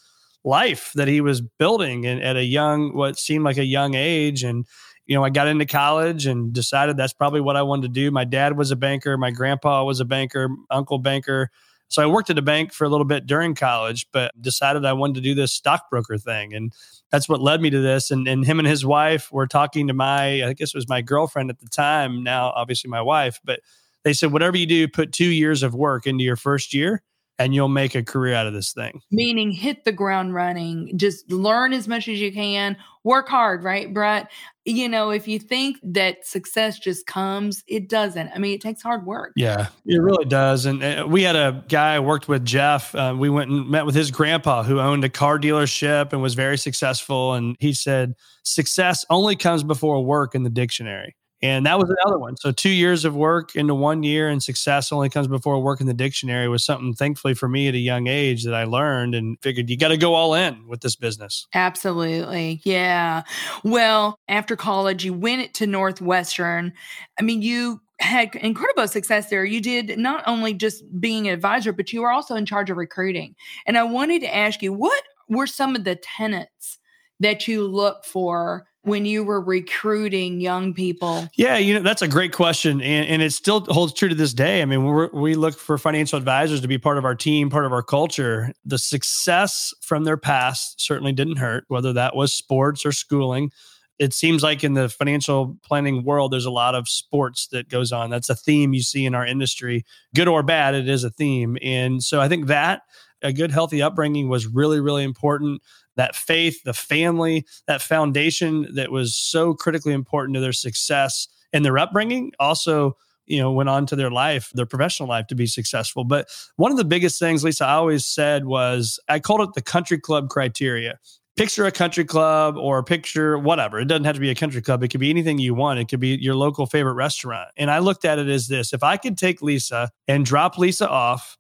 life 0.45 0.93
that 0.95 1.09
he 1.09 1.21
was 1.21 1.41
building 1.41 2.07
and 2.07 2.23
at 2.23 2.37
a 2.37 2.45
young, 2.45 2.97
what 2.97 3.19
seemed 3.19 3.45
like 3.45 3.59
a 3.59 3.65
young 3.65 3.95
age. 3.95 4.43
And, 4.43 4.67
you 5.05 5.15
know, 5.15 5.23
I 5.23 5.31
got 5.31 5.49
into 5.49 5.67
college 5.67 6.27
and 6.27 6.53
decided 6.53 6.97
that's 6.97 7.13
probably 7.13 7.41
what 7.41 7.57
I 7.57 7.63
wanted 7.63 7.83
to 7.83 7.89
do. 7.89 8.11
My 8.11 8.25
dad 8.25 8.57
was 8.57 8.71
a 8.71 8.77
banker. 8.77 9.17
My 9.17 9.31
grandpa 9.31 9.85
was 9.85 10.01
a 10.01 10.05
banker, 10.05 10.49
uncle 10.71 10.99
banker. 10.99 11.51
So 11.89 12.03
I 12.03 12.07
worked 12.07 12.31
at 12.31 12.39
a 12.39 12.43
bank 12.43 12.73
for 12.73 12.85
a 12.85 12.89
little 12.89 13.05
bit 13.05 13.27
during 13.27 13.55
college, 13.55 14.07
but 14.13 14.33
decided 14.41 14.85
I 14.85 14.93
wanted 14.93 15.15
to 15.17 15.21
do 15.21 15.35
this 15.35 15.53
stockbroker 15.53 16.19
thing. 16.19 16.53
And 16.53 16.73
that's 17.11 17.29
what 17.29 17.41
led 17.41 17.61
me 17.61 17.71
to 17.71 17.81
this. 17.81 18.11
And, 18.11 18.27
and 18.27 18.45
him 18.45 18.59
and 18.59 18.67
his 18.67 18.85
wife 18.85 19.31
were 19.33 19.47
talking 19.47 19.87
to 19.87 19.95
my, 19.95 20.45
I 20.45 20.53
guess 20.53 20.75
it 20.75 20.79
was 20.79 20.89
my 20.89 21.03
girlfriend 21.03 21.51
at 21.51 21.61
the 21.61 21.69
time, 21.69 22.23
now 22.23 22.53
obviously 22.57 22.91
my 22.91 23.03
wife, 23.03 23.41
but 23.45 23.61
they 24.03 24.13
said, 24.13 24.33
whatever 24.33 24.57
you 24.57 24.67
do, 24.67 24.89
put 24.89 25.13
two 25.13 25.31
years 25.31 25.63
of 25.63 25.75
work 25.75 26.07
into 26.07 26.25
your 26.25 26.37
first 26.37 26.75
year 26.75 27.03
and 27.39 27.55
you'll 27.55 27.69
make 27.69 27.95
a 27.95 28.03
career 28.03 28.35
out 28.35 28.47
of 28.47 28.55
this 28.55 28.73
thing. 28.73 29.01
Meaning 29.11 29.51
hit 29.51 29.85
the 29.85 29.93
ground 29.93 30.35
running, 30.35 30.97
just 30.97 31.31
learn 31.31 31.73
as 31.73 31.87
much 31.87 32.09
as 32.09 32.21
you 32.21 32.33
can, 32.33 32.77
work 33.05 33.29
hard, 33.29 33.63
right, 33.63 33.93
Brett? 33.93 34.31
You 34.65 34.89
know, 34.89 35.11
if 35.11 35.29
you 35.29 35.39
think 35.39 35.79
that 35.83 36.27
success 36.27 36.79
just 36.79 37.07
comes, 37.07 37.63
it 37.69 37.89
doesn't. 37.89 38.31
I 38.35 38.39
mean, 38.39 38.55
it 38.55 38.61
takes 38.61 38.83
hard 38.83 39.07
work. 39.07 39.33
Yeah, 39.37 39.69
it 39.85 39.99
really 40.01 40.25
does. 40.25 40.67
And 40.67 40.83
uh, 40.83 41.07
we 41.09 41.23
had 41.23 41.37
a 41.37 41.65
guy 41.69 41.95
I 41.95 42.01
worked 42.01 42.27
with, 42.27 42.45
Jeff. 42.45 42.95
Uh, 42.95 43.15
we 43.17 43.31
went 43.31 43.51
and 43.51 43.69
met 43.69 43.87
with 43.87 43.95
his 43.95 44.11
grandpa 44.11 44.63
who 44.63 44.81
owned 44.81 45.05
a 45.05 45.09
car 45.09 45.39
dealership 45.39 46.13
and 46.13 46.23
was 46.23 46.35
very 46.35 46.59
successful. 46.59 47.35
And 47.35 47.57
he 47.61 47.75
said, 47.75 48.15
success 48.45 49.05
only 49.11 49.37
comes 49.37 49.63
before 49.63 50.05
work 50.05 50.35
in 50.35 50.43
the 50.43 50.51
dictionary. 50.51 51.15
And 51.43 51.67
that 51.67 51.79
was 51.79 51.91
another 51.91 52.19
one. 52.19 52.37
So 52.39 52.51
two 52.51 52.71
years 52.71 53.05
of 53.05 53.15
work 53.15 53.55
into 53.55 53.75
one 53.75 54.03
year 54.03 54.29
and 54.29 54.43
success 54.43 54.91
only 54.91 55.11
comes 55.11 55.29
before 55.29 55.61
work 55.63 55.81
in 55.81 55.87
the 55.87 55.95
dictionary 55.95 56.49
was 56.49 56.65
something 56.65 56.95
thankfully 56.95 57.35
for 57.35 57.49
me 57.49 57.69
at 57.69 57.75
a 57.75 57.79
young 57.79 58.07
age 58.07 58.45
that 58.45 58.55
I 58.55 58.65
learned 58.65 59.15
and 59.15 59.37
figured 59.43 59.69
you 59.69 59.77
got 59.77 59.89
to 59.89 59.99
go 59.99 60.15
all 60.15 60.35
in 60.35 60.67
with 60.67 60.81
this 60.81 60.97
business. 60.97 61.47
Absolutely. 61.53 62.63
Yeah. 62.65 63.23
Well, 63.65 64.19
after 64.29 64.57
college, 64.57 65.05
you 65.05 65.13
went 65.13 65.53
to 65.55 65.67
Northwestern. 65.67 66.73
I 67.21 67.23
mean, 67.23 67.43
you 67.43 67.83
had 68.01 68.35
incredible 68.37 68.89
success 68.89 69.29
there. 69.29 69.45
You 69.45 69.61
did 69.61 69.99
not 69.99 70.23
only 70.27 70.55
just 70.55 70.85
being 71.01 71.29
an 71.29 71.35
advisor, 71.35 71.73
but 71.73 71.93
you 71.93 72.03
were 72.03 72.11
also 72.11 72.35
in 72.35 72.47
charge 72.47 72.71
of 72.71 72.77
recruiting. 72.77 73.35
And 73.67 73.77
I 73.77 73.83
wanted 73.83 74.21
to 74.23 74.35
ask 74.35 74.63
you, 74.63 74.73
what 74.73 75.03
were 75.29 75.47
some 75.47 75.77
of 75.77 75.85
the 75.85 75.97
tenets 75.97 76.79
that 77.21 77.49
you 77.49 77.67
look 77.67 78.05
for 78.05 78.67
when 78.87 79.05
you 79.05 79.25
were 79.25 79.41
recruiting 79.41 80.41
young 80.41 80.73
people? 80.73 81.29
Yeah, 81.35 81.57
you 81.57 81.75
know, 81.75 81.81
that's 81.81 82.03
a 82.03 82.09
great 82.09 82.33
question. 82.33 82.81
And, 82.81 83.09
and 83.09 83.23
it 83.23 83.33
still 83.33 83.61
holds 83.65 83.93
true 83.93 84.09
to 84.09 84.15
this 84.15 84.33
day. 84.33 84.63
I 84.63 84.65
mean, 84.65 85.11
we 85.13 85.35
look 85.35 85.59
for 85.59 85.77
financial 85.77 86.17
advisors 86.17 86.61
to 86.61 86.69
be 86.69 86.79
part 86.79 86.97
of 86.97 87.05
our 87.05 87.15
team, 87.15 87.51
part 87.51 87.67
of 87.67 87.73
our 87.73 87.83
culture. 87.83 88.53
The 88.65 88.79
success 88.79 89.75
from 89.81 90.05
their 90.05 90.17
past 90.17 90.81
certainly 90.81 91.13
didn't 91.13 91.37
hurt, 91.37 91.65
whether 91.67 91.93
that 91.95 92.15
was 92.15 92.33
sports 92.33 92.87
or 92.87 92.93
schooling. 92.93 93.51
It 93.99 94.13
seems 94.13 94.43
like 94.43 94.63
in 94.63 94.75
the 94.75 94.89
financial 94.89 95.57
planning 95.65 96.05
world, 96.05 96.33
there's 96.33 96.45
a 96.45 96.51
lot 96.51 96.75
of 96.75 96.89
sports 96.89 97.49
that 97.49 97.69
goes 97.69 97.91
on. 97.91 98.11
That's 98.11 98.31
a 98.31 98.37
theme 98.37 98.73
you 98.73 98.83
see 98.83 99.05
in 99.05 99.15
our 99.15 99.27
industry, 99.27 99.85
good 100.15 100.29
or 100.29 100.43
bad, 100.43 100.75
it 100.75 100.89
is 100.89 101.03
a 101.03 101.11
theme. 101.11 101.57
And 101.61 102.03
so 102.03 102.21
I 102.21 102.29
think 102.29 102.47
that 102.47 102.83
a 103.23 103.33
good, 103.33 103.51
healthy 103.51 103.83
upbringing 103.83 104.29
was 104.29 104.47
really, 104.47 104.81
really 104.81 105.03
important 105.03 105.63
that 105.97 106.15
faith, 106.15 106.63
the 106.65 106.75
family, 106.75 107.47
that 107.67 107.83
foundation 107.83 108.75
that 108.75 108.91
was 108.91 109.15
so 109.15 109.55
critically 109.55 109.93
important 109.93 110.35
to 110.35 110.41
their 110.41 110.53
success 110.53 111.29
and 111.53 111.65
their 111.65 111.79
upbringing 111.79 112.33
also 112.39 112.97
you 113.27 113.41
know 113.41 113.53
went 113.53 113.69
on 113.69 113.87
to 113.87 113.97
their 113.97 114.11
life 114.11 114.51
their 114.55 114.67
professional 114.67 115.09
life 115.09 115.27
to 115.27 115.35
be 115.35 115.47
successful. 115.47 116.05
But 116.05 116.29
one 116.57 116.71
of 116.71 116.79
the 116.79 116.85
biggest 116.85 117.19
things 117.19 117.45
lisa 117.45 117.65
i 117.65 117.73
always 117.73 118.07
said 118.07 118.47
was 118.47 119.01
i 119.09 119.19
called 119.19 119.41
it 119.41 119.55
the 119.55 119.63
country 119.63 119.99
club 119.99 120.29
criteria. 120.29 120.99
Picture 121.37 121.67
a 121.67 121.73
country 121.73 122.07
club 122.07 122.57
or 122.57 122.83
picture 122.83 123.39
whatever. 123.39 123.79
It 123.79 123.89
doesn't 123.89 124.05
have 124.05 124.15
to 124.15 124.23
be 124.23 124.31
a 124.31 124.35
country 124.35 124.63
club. 124.63 124.83
It 124.83 124.89
could 124.89 125.01
be 125.01 125.11
anything 125.11 125.39
you 125.39 125.53
want. 125.53 125.79
It 125.79 125.87
could 125.87 126.01
be 126.01 126.17
your 126.19 126.35
local 126.35 126.65
favorite 126.65 126.95
restaurant. 126.95 127.49
And 127.59 127.71
i 127.71 127.79
looked 127.79 128.05
at 128.05 128.19
it 128.19 128.29
as 128.29 128.49
this. 128.49 128.73
If 128.73 128.83
i 128.83 128.97
could 128.97 129.19
take 129.19 129.43
lisa 129.43 129.91
and 130.09 130.25
drop 130.25 130.57
lisa 130.57 130.89
off 130.89 131.37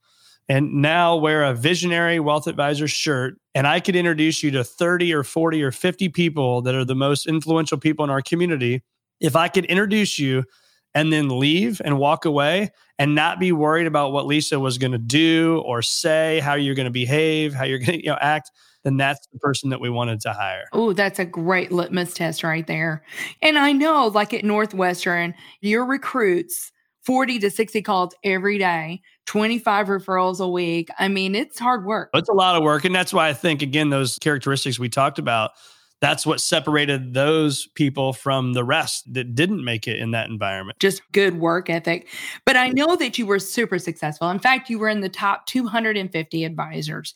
and 0.48 0.72
now 0.74 1.16
wear 1.16 1.44
a 1.44 1.54
visionary 1.54 2.20
wealth 2.20 2.46
advisor 2.46 2.88
shirt 2.88 3.34
and 3.54 3.66
i 3.66 3.80
could 3.80 3.96
introduce 3.96 4.42
you 4.42 4.50
to 4.50 4.64
30 4.64 5.12
or 5.14 5.22
40 5.22 5.62
or 5.62 5.72
50 5.72 6.08
people 6.10 6.62
that 6.62 6.74
are 6.74 6.84
the 6.84 6.94
most 6.94 7.26
influential 7.26 7.78
people 7.78 8.04
in 8.04 8.10
our 8.10 8.22
community 8.22 8.82
if 9.20 9.36
i 9.36 9.48
could 9.48 9.64
introduce 9.66 10.18
you 10.18 10.44
and 10.94 11.12
then 11.12 11.38
leave 11.38 11.82
and 11.84 11.98
walk 11.98 12.24
away 12.24 12.70
and 12.98 13.14
not 13.14 13.38
be 13.38 13.52
worried 13.52 13.86
about 13.86 14.12
what 14.12 14.26
lisa 14.26 14.58
was 14.58 14.78
going 14.78 14.92
to 14.92 14.98
do 14.98 15.62
or 15.66 15.82
say 15.82 16.40
how 16.40 16.54
you're 16.54 16.74
going 16.74 16.84
to 16.84 16.90
behave 16.90 17.54
how 17.54 17.64
you're 17.64 17.78
going 17.86 17.98
to 17.98 18.04
you 18.04 18.10
know 18.10 18.18
act 18.20 18.50
then 18.86 18.96
that's 18.96 19.26
the 19.32 19.38
person 19.40 19.70
that 19.70 19.80
we 19.80 19.90
wanted 19.90 20.20
to 20.20 20.32
hire. 20.32 20.66
Oh, 20.72 20.92
that's 20.92 21.18
a 21.18 21.24
great 21.24 21.72
litmus 21.72 22.14
test 22.14 22.44
right 22.44 22.64
there. 22.68 23.02
And 23.42 23.58
I 23.58 23.72
know, 23.72 24.06
like 24.06 24.32
at 24.32 24.44
Northwestern, 24.44 25.34
your 25.60 25.84
recruits 25.84 26.70
40 27.06 27.38
to 27.38 27.50
60 27.50 27.82
calls 27.82 28.14
every 28.24 28.58
day, 28.58 29.00
25 29.26 29.86
referrals 29.86 30.40
a 30.40 30.48
week. 30.48 30.88
I 30.98 31.06
mean, 31.06 31.36
it's 31.36 31.58
hard 31.58 31.86
work. 31.86 32.10
It's 32.14 32.28
a 32.28 32.34
lot 32.34 32.56
of 32.56 32.64
work. 32.64 32.84
And 32.84 32.94
that's 32.94 33.14
why 33.14 33.28
I 33.28 33.32
think, 33.32 33.62
again, 33.62 33.90
those 33.90 34.18
characteristics 34.18 34.78
we 34.78 34.88
talked 34.88 35.20
about, 35.20 35.52
that's 36.00 36.26
what 36.26 36.40
separated 36.40 37.14
those 37.14 37.68
people 37.74 38.12
from 38.12 38.54
the 38.54 38.64
rest 38.64 39.12
that 39.14 39.36
didn't 39.36 39.64
make 39.64 39.86
it 39.86 39.98
in 39.98 40.10
that 40.10 40.28
environment. 40.28 40.78
Just 40.80 41.00
good 41.12 41.38
work 41.38 41.70
ethic. 41.70 42.08
But 42.44 42.56
I 42.56 42.68
know 42.68 42.96
that 42.96 43.16
you 43.18 43.24
were 43.24 43.38
super 43.38 43.78
successful. 43.78 44.28
In 44.28 44.40
fact, 44.40 44.68
you 44.68 44.78
were 44.78 44.88
in 44.88 45.00
the 45.00 45.08
top 45.08 45.46
250 45.46 46.44
advisors. 46.44 47.14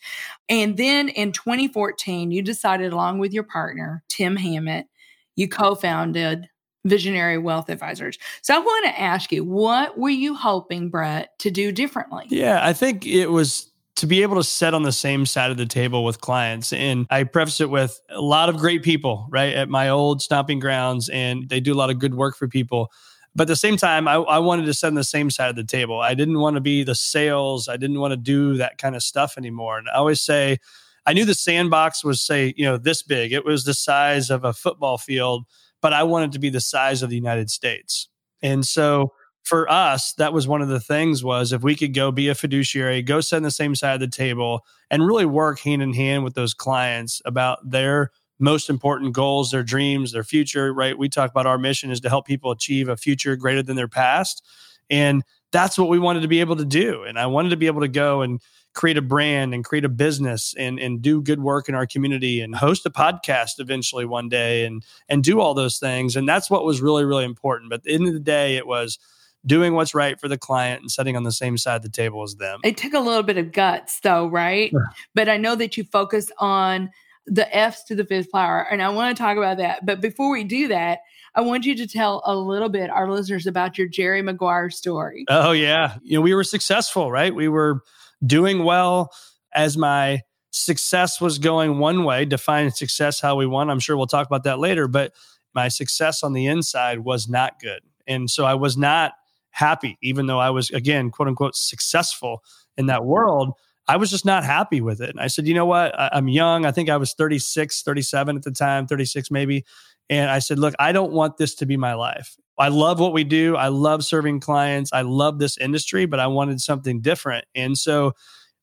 And 0.49 0.77
then 0.77 1.09
in 1.11 1.33
2014, 1.33 2.31
you 2.31 2.43
decided, 2.43 2.93
along 2.93 3.19
with 3.19 3.33
your 3.33 3.43
partner, 3.43 4.05
Tim 4.09 4.37
Hammett, 4.37 4.87
you 5.35 5.49
co 5.49 5.75
founded 5.75 6.49
Visionary 6.85 7.39
Wealth 7.39 7.69
Advisors. 7.69 8.19
So 8.43 8.55
I 8.55 8.59
want 8.59 8.87
to 8.87 9.01
ask 9.01 9.33
you, 9.33 9.45
what 9.45 9.99
were 9.99 10.09
you 10.11 10.35
hoping, 10.35 10.89
Brett, 10.89 11.39
to 11.41 11.51
do 11.51 11.73
differently? 11.73 12.27
Yeah, 12.29 12.67
I 12.67 12.73
think 12.73 13.07
it 13.07 13.27
was 13.27 13.71
to 13.97 14.07
be 14.07 14.23
able 14.23 14.37
to 14.37 14.45
sit 14.45 14.73
on 14.73 14.83
the 14.83 14.93
same 14.93 15.27
side 15.27 15.51
of 15.51 15.59
the 15.59 15.67
table 15.67 16.05
with 16.05 16.23
clients. 16.23 16.73
And 16.73 17.07
I 17.11 17.25
preface 17.25 17.61
it 17.61 17.69
with 17.69 18.01
a 18.09 18.21
lot 18.21 18.49
of 18.49 18.57
great 18.57 18.83
people, 18.83 19.27
right, 19.29 19.55
at 19.55 19.69
my 19.69 19.91
old 19.91 20.23
stomping 20.23 20.59
grounds, 20.59 21.11
and 21.11 21.49
they 21.51 21.61
do 21.61 21.75
a 21.75 21.77
lot 21.77 21.91
of 21.91 21.99
good 21.99 22.15
work 22.15 22.35
for 22.35 22.49
people. 22.49 22.91
But 23.35 23.43
at 23.43 23.49
the 23.49 23.57
same 23.57 23.77
time, 23.77 24.09
I, 24.09 24.15
I 24.15 24.39
wanted 24.39 24.65
to 24.67 24.75
sit 24.75 24.87
on 24.87 24.95
the 24.95 25.05
same 25.05 25.29
side 25.31 25.51
of 25.51 25.57
the 25.57 25.65
table. 25.65 26.01
I 26.01 26.15
didn't 26.15 26.41
want 26.41 26.55
to 26.57 26.61
be 26.61 26.83
the 26.83 26.95
sales. 26.95 27.69
I 27.69 27.77
didn't 27.77 28.01
want 28.01 28.13
to 28.13 28.17
do 28.17 28.57
that 28.57 28.79
kind 28.79 28.97
of 28.97 29.03
stuff 29.03 29.35
anymore. 29.37 29.79
And 29.79 29.89
I 29.89 29.97
always 29.99 30.23
say, 30.23 30.59
I 31.07 31.13
knew 31.13 31.25
the 31.25 31.35
sandbox 31.35 32.03
was, 32.03 32.21
say, 32.21 32.55
you 32.57 32.65
know, 32.65 32.79
this 32.79 33.03
big. 33.03 33.33
It 33.33 33.45
was 33.45 33.65
the 33.65 33.75
size 33.75 34.31
of 34.31 34.45
a 34.45 34.53
football 34.53 34.99
field 34.99 35.45
but 35.81 35.93
I 35.93 36.03
wanted 36.03 36.33
to 36.33 36.39
be 36.39 36.51
the 36.51 36.61
size 36.61 37.03
of 37.03 37.11
the 37.11 37.17
United 37.17 37.51
States. 37.51 38.09
And 38.43 38.67
so 38.67 39.13
for 39.43 39.71
us, 39.71 40.13
that 40.15 40.33
was 40.33 40.47
one 40.47 40.63
of 40.63 40.69
the 40.69 40.81
things 40.81 41.25
was 41.25 41.53
if 41.53 41.63
we 41.63 41.75
could 41.75 41.95
go 41.95 42.11
be 42.13 42.29
a 42.29 42.35
fiduciary, 42.35 43.03
go 43.03 43.21
sit 43.21 43.37
on 43.37 43.43
the 43.43 43.51
same 43.51 43.75
side 43.75 43.95
of 43.95 44.01
the 44.01 44.09
table 44.09 44.65
and 44.91 45.07
really 45.07 45.27
work 45.27 45.61
hand 45.61 45.83
in 45.83 45.95
hand 45.95 46.25
with 46.25 46.35
those 46.35 46.55
clients 46.55 47.23
about 47.25 47.59
their 47.69 48.11
most 48.39 48.71
important 48.71 49.13
goals, 49.13 49.51
their 49.51 49.63
dreams, 49.63 50.13
their 50.13 50.25
future, 50.25 50.73
right? 50.73 50.97
We 50.97 51.09
talk 51.09 51.31
about 51.31 51.47
our 51.47 51.59
mission 51.59 51.91
is 51.91 52.01
to 52.01 52.09
help 52.09 52.27
people 52.27 52.51
achieve 52.51 52.89
a 52.89 52.97
future 52.97 53.37
greater 53.37 53.63
than 53.63 53.77
their 53.77 53.89
past. 53.89 54.45
And 54.89 55.23
that's 55.53 55.79
what 55.79 55.89
we 55.89 55.99
wanted 55.99 56.21
to 56.21 56.29
be 56.29 56.41
able 56.41 56.57
to 56.57 56.65
do. 56.65 57.03
And 57.05 57.19
I 57.19 57.27
wanted 57.27 57.51
to 57.51 57.57
be 57.57 57.67
able 57.67 57.81
to 57.81 57.89
go 57.89 58.23
and 58.23 58.41
create 58.73 58.97
a 58.97 59.03
brand 59.03 59.53
and 59.53 59.65
create 59.65 59.85
a 59.85 59.89
business 59.89 60.55
and 60.57 60.79
and 60.79 61.03
do 61.03 61.21
good 61.21 61.41
work 61.41 61.69
in 61.69 61.75
our 61.75 61.87
community 61.87 62.41
and 62.41 62.55
host 62.55 62.87
a 62.87 62.91
podcast 62.91 63.59
eventually 63.59 64.05
one 64.05 64.29
day 64.29 64.65
and 64.65 64.85
and 65.09 65.25
do 65.25 65.41
all 65.41 65.55
those 65.55 65.79
things. 65.79 66.17
And 66.17 66.29
that's 66.29 66.51
what 66.51 66.65
was 66.65 66.81
really, 66.81 67.05
really 67.05 67.25
important. 67.25 67.71
But 67.71 67.81
at 67.81 67.83
the 67.85 67.95
end 67.95 68.07
of 68.07 68.15
the 68.15 68.21
day, 68.21 68.57
it 68.57 68.67
was 68.67 68.99
doing 69.47 69.75
what's 69.75 69.95
right 69.95 70.21
for 70.21 70.29
the 70.29 70.39
client 70.39 70.83
and 70.83 70.91
sitting 70.91 71.17
on 71.17 71.25
the 71.25 71.33
same 71.33 71.57
side 71.57 71.77
of 71.77 71.83
the 71.83 71.89
table 71.89 72.23
as 72.23 72.37
them. 72.37 72.61
It 72.63 72.77
took 72.77 72.93
a 72.93 73.01
little 73.01 73.23
bit 73.23 73.39
of 73.39 73.53
guts 73.53 74.01
though, 74.01 74.27
right? 74.27 74.71
Yeah. 74.73 74.81
But 75.15 75.29
I 75.29 75.37
know 75.37 75.57
that 75.57 75.77
you 75.77 75.85
focus 75.85 76.31
on 76.39 76.91
the 77.27 77.55
F's 77.57 77.85
to 77.85 77.95
the 77.95 78.05
fifth 78.05 78.31
power. 78.31 78.67
And 78.71 78.83
I 78.83 78.89
want 78.91 79.17
to 79.17 79.23
talk 79.23 79.37
about 79.37 79.59
that. 79.59 79.87
But 79.87 80.01
before 80.01 80.31
we 80.31 80.45
do 80.45 80.69
that, 80.69 81.01
I 81.35 81.43
want 81.43 81.65
you 81.65 81.77
to 81.77 81.87
tell 81.87 82.23
a 82.25 82.35
little 82.35 82.69
bit 82.69 82.91
our 82.91 83.11
listeners 83.11 83.47
about 83.47 83.79
your 83.79 83.89
Jerry 83.89 84.23
Maguire 84.23 84.71
story. 84.71 85.25
Oh 85.29 85.53
yeah. 85.53 85.97
You 86.03 86.17
know, 86.17 86.21
we 86.21 86.35
were 86.35 86.45
successful, 86.45 87.11
right? 87.11 87.35
We 87.35 87.49
were 87.49 87.83
doing 88.27 88.65
well 88.65 89.13
as 89.55 89.77
my 89.77 90.23
success 90.51 91.21
was 91.21 91.39
going 91.39 91.79
one 91.79 92.05
way, 92.05 92.25
define 92.25 92.71
success 92.71 93.21
how 93.21 93.37
we 93.37 93.47
want. 93.47 93.71
I'm 93.71 93.81
sure 93.81 93.97
we'll 93.97 94.07
talk 94.07 94.27
about 94.27 94.45
that 94.45 94.59
later, 94.59 94.89
but 94.89 95.13
my 95.55 95.69
success 95.69 96.23
on 96.23 96.33
the 96.33 96.47
inside 96.47 97.01
was 97.01 97.29
not 97.29 97.61
good. 97.61 97.81
And 98.07 98.29
so 98.29 98.45
I 98.45 98.55
was 98.55 98.77
not 98.77 99.13
happy, 99.51 99.99
even 100.03 100.27
though 100.27 100.39
I 100.39 100.51
was, 100.51 100.71
again, 100.71 101.11
quote 101.11 101.29
unquote, 101.29 101.57
successful 101.57 102.43
in 102.77 102.87
that 102.87 103.05
world. 103.05 103.53
I 103.89 103.97
was 103.97 104.11
just 104.11 104.25
not 104.25 104.45
happy 104.45 104.81
with 104.81 105.01
it. 105.01 105.11
And 105.11 105.21
I 105.21 105.27
said, 105.27 105.49
you 105.49 105.55
know 105.55 105.67
what? 105.67 105.99
I, 105.99 106.11
am 106.13 106.29
young. 106.29 106.65
I 106.65 106.71
think 106.71 106.89
I 106.89 106.97
was 106.97 107.13
36, 107.15 107.83
37 107.83 108.37
at 108.37 108.43
the 108.43 108.53
time, 108.53 108.87
36 108.87 109.31
maybe. 109.31 109.65
And 110.11 110.29
I 110.29 110.41
said, 110.41 110.59
look, 110.59 110.75
I 110.81 110.91
don't 110.93 111.13
want 111.13 111.37
this 111.37 111.55
to 111.57 111.67
be 111.67 111.77
my 111.77 111.95
life. 111.95 112.37
I 112.59 112.69
love 112.69 112.99
what 113.01 113.15
we 113.15 113.25
do. 113.25 113.57
I 113.57 113.69
love 113.69 114.05
serving 114.05 114.41
clients. 114.41 114.93
I 114.93 115.01
love 115.03 115.39
this 115.39 115.57
industry, 115.57 116.05
but 116.05 116.21
I 116.21 116.27
wanted 116.27 116.61
something 116.61 117.01
different. 117.01 117.47
And 117.55 117.79
so 117.79 118.13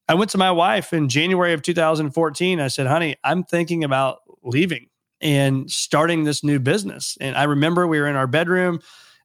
I 0.10 0.13
went 0.13 0.30
to 0.32 0.38
my 0.38 0.51
wife 0.51 0.94
in 0.94 1.10
January 1.10 1.54
of 1.54 1.62
2014. 1.62 2.60
I 2.60 2.68
said, 2.68 2.86
honey, 2.86 3.16
I'm 3.24 3.44
thinking 3.44 3.84
about 3.84 4.20
leaving 4.44 4.88
and 5.22 5.72
starting 5.72 6.25
this 6.25 6.44
new 6.44 6.60
business. 6.60 7.18
And 7.20 7.36
I 7.36 7.44
remember 7.44 7.88
we 7.88 8.00
were 8.00 8.08
in 8.08 8.16
our 8.16 8.27
bedroom. 8.27 8.80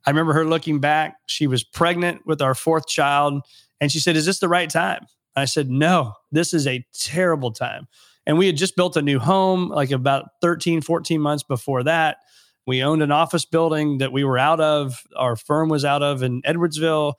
I 0.06 0.10
remember 0.10 0.32
her 0.32 0.44
looking 0.44 0.80
back. 0.80 1.16
She 1.26 1.46
was 1.46 1.64
pregnant 1.64 2.26
with 2.26 2.40
our 2.40 2.54
fourth 2.54 2.86
child. 2.86 3.42
And 3.80 3.92
she 3.92 3.98
said, 3.98 4.16
Is 4.16 4.26
this 4.26 4.38
the 4.38 4.48
right 4.48 4.70
time? 4.70 5.06
I 5.36 5.44
said, 5.44 5.68
No, 5.68 6.14
this 6.30 6.54
is 6.54 6.66
a 6.66 6.84
terrible 6.94 7.52
time. 7.52 7.88
And 8.26 8.38
we 8.38 8.46
had 8.46 8.56
just 8.56 8.76
built 8.76 8.96
a 8.96 9.02
new 9.02 9.18
home 9.18 9.68
like 9.68 9.90
about 9.90 10.30
13, 10.40 10.80
14 10.80 11.20
months 11.20 11.42
before 11.42 11.82
that. 11.84 12.18
We 12.66 12.82
owned 12.82 13.02
an 13.02 13.10
office 13.10 13.44
building 13.44 13.98
that 13.98 14.12
we 14.12 14.22
were 14.22 14.38
out 14.38 14.60
of, 14.60 15.02
our 15.16 15.34
firm 15.34 15.68
was 15.68 15.84
out 15.84 16.02
of 16.02 16.22
in 16.22 16.42
Edwardsville. 16.42 17.14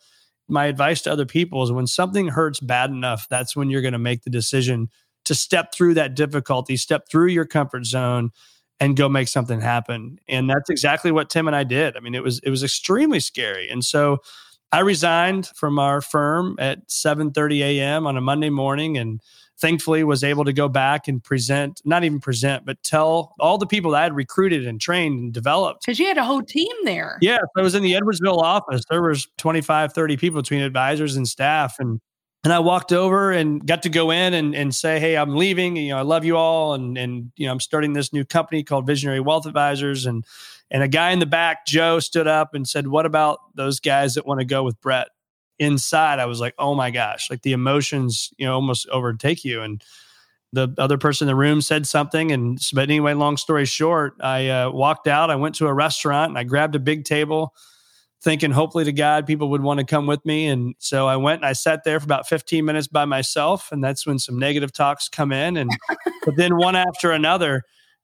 My 0.48 0.66
advice 0.66 1.02
to 1.02 1.12
other 1.12 1.26
people 1.26 1.64
is 1.64 1.72
when 1.72 1.88
something 1.88 2.30
hurts 2.30 2.60
bad 2.60 2.90
enough, 2.90 3.28
that's 3.30 3.56
when 3.56 3.70
you're 3.70 3.82
going 3.82 3.94
to 3.94 4.00
make 4.00 4.24
the 4.24 4.30
decision 4.30 4.90
to 5.26 5.36
step 5.36 5.74
through 5.74 5.96
that 5.96 6.16
difficulty, 6.16 6.78
step 6.78 7.08
through 7.10 7.28
your 7.28 7.46
comfort 7.46 7.86
zone 7.86 8.32
and 8.80 8.98
go 8.98 9.08
make 9.08 9.28
something 9.28 9.62
happen. 9.62 10.20
And 10.28 10.50
that's 10.50 10.70
exactly 10.70 11.12
what 11.12 11.30
Tim 11.30 11.48
and 11.48 11.56
I 11.56 11.64
did. 11.64 11.96
I 11.96 12.00
mean, 12.00 12.16
it 12.16 12.24
was 12.24 12.40
it 12.40 12.50
was 12.50 12.64
extremely 12.64 13.20
scary. 13.20 13.70
And 13.70 13.84
so 13.84 14.18
I 14.72 14.80
resigned 14.80 15.48
from 15.56 15.80
our 15.80 16.02
firm 16.02 16.56
at 16.60 16.90
7:30 16.90 17.60
a.m. 17.60 18.08
on 18.08 18.18
a 18.18 18.22
Monday 18.22 18.50
morning 18.50 18.98
and 18.98 19.22
thankfully 19.60 20.04
was 20.04 20.24
able 20.24 20.44
to 20.44 20.54
go 20.54 20.68
back 20.68 21.08
and 21.08 21.24
present 21.24 21.82
not 21.86 22.04
even 22.04 22.20
present 22.20 22.66
but 22.66 22.82
tell 22.84 23.34
all 23.40 23.58
the 23.58 23.68
people 23.68 23.92
that 23.92 24.00
i 24.00 24.04
had 24.04 24.16
recruited 24.16 24.66
and 24.68 24.82
trained 24.82 25.20
and 25.20 25.34
developed 25.34 25.82
because 25.86 26.00
you 26.00 26.06
had 26.06 26.18
a 26.18 26.24
whole 26.24 26.42
team 26.42 26.72
there 26.84 27.18
yeah 27.22 27.40
i 27.58 27.62
was 27.62 27.76
in 27.76 27.84
the 27.84 27.94
edwardsville 27.94 28.42
office 28.42 28.84
there 28.90 29.02
was 29.02 29.28
25 29.38 29.94
30 29.94 30.18
people 30.18 30.42
between 30.42 30.62
advisors 30.62 31.16
and 31.16 31.28
staff 31.28 31.76
and 31.80 32.00
and 32.44 32.52
I 32.52 32.60
walked 32.60 32.92
over 32.92 33.32
and 33.32 33.66
got 33.66 33.84
to 33.84 33.90
go 33.90 34.12
in 34.12 34.34
and, 34.34 34.54
and 34.54 34.76
say, 34.76 35.00
Hey, 35.00 35.16
I'm 35.16 35.36
leaving. 35.36 35.78
You 35.78 35.90
know, 35.90 35.98
I 35.98 36.02
love 36.02 36.26
you 36.26 36.36
all. 36.36 36.74
And, 36.74 36.98
and, 36.98 37.32
you 37.38 37.46
know, 37.46 37.54
I'm 37.54 37.62
starting 37.62 37.94
this 37.94 38.12
new 38.12 38.26
company 38.26 38.64
called 38.64 38.86
Visionary 38.86 39.22
Wealth 39.22 39.46
Advisors. 39.46 40.06
And, 40.06 40.26
and 40.70 40.84
a 40.84 40.90
guy 40.90 41.12
in 41.12 41.20
the 41.20 41.26
back, 41.26 41.66
Joe, 41.66 42.00
stood 42.00 42.28
up 42.28 42.54
and 42.54 42.68
said, 42.68 42.88
What 42.88 43.06
about 43.06 43.40
those 43.56 43.80
guys 43.80 44.16
that 44.16 44.26
want 44.26 44.42
to 44.42 44.46
go 44.46 44.64
with 44.64 44.80
Brett? 44.82 45.08
Inside 45.60 46.20
i 46.20 46.26
was 46.26 46.40
like 46.40 46.54
oh 46.58 46.74
my 46.74 46.90
gosh 46.92 47.30
like 47.30 47.42
the 47.44 47.54
emotions 47.54 48.32
you 48.38 48.46
know 48.46 48.56
almost 48.56 48.88
overtake 48.90 49.46
you. 49.46 49.62
And 49.62 49.84
the 50.52 50.74
other 50.78 51.00
person 51.00 51.26
in 51.26 51.32
the 51.32 51.36
room 51.36 51.62
said 51.62 51.88
something 51.88 52.32
and 52.32 52.60
but 52.74 52.84
anyway 52.84 53.14
long 53.14 53.38
story 53.38 53.66
short 53.66 54.14
i 54.22 54.48
uh, 54.50 54.70
walked 54.70 55.08
out 55.08 55.32
i 55.32 55.36
went 55.36 55.56
to 55.56 55.66
a 55.68 55.74
restaurant 55.74 56.30
and 56.30 56.38
i 56.38 56.44
grabbed 56.44 56.76
a 56.76 56.80
big 56.80 57.06
table 57.06 57.54
thinking 58.22 58.52
hopefully 58.52 58.84
to 58.84 58.92
god 58.92 59.26
people 59.26 59.50
would 59.50 59.64
want 59.64 59.80
to 59.80 59.86
come 59.86 60.06
with 60.06 60.24
me. 60.26 60.48
And 60.48 60.76
so 60.78 61.08
i 61.08 61.18
went 61.18 61.42
and 61.42 61.46
i 61.48 61.54
sat 61.54 61.84
there 61.84 62.00
for 62.00 62.06
about 62.06 62.28
15 62.28 62.64
minutes 62.64 62.88
by 62.88 63.06
myself 63.06 63.72
and 63.72 63.84
that's 63.84 64.06
when 64.06 64.20
some 64.20 64.38
negative 64.38 64.72
talks 64.72 65.10
come 65.10 65.32
in 65.32 65.58
and 65.58 65.72
but 66.24 66.36
then 66.38 66.56
one 66.56 66.76
after 66.76 67.12
another 67.12 67.64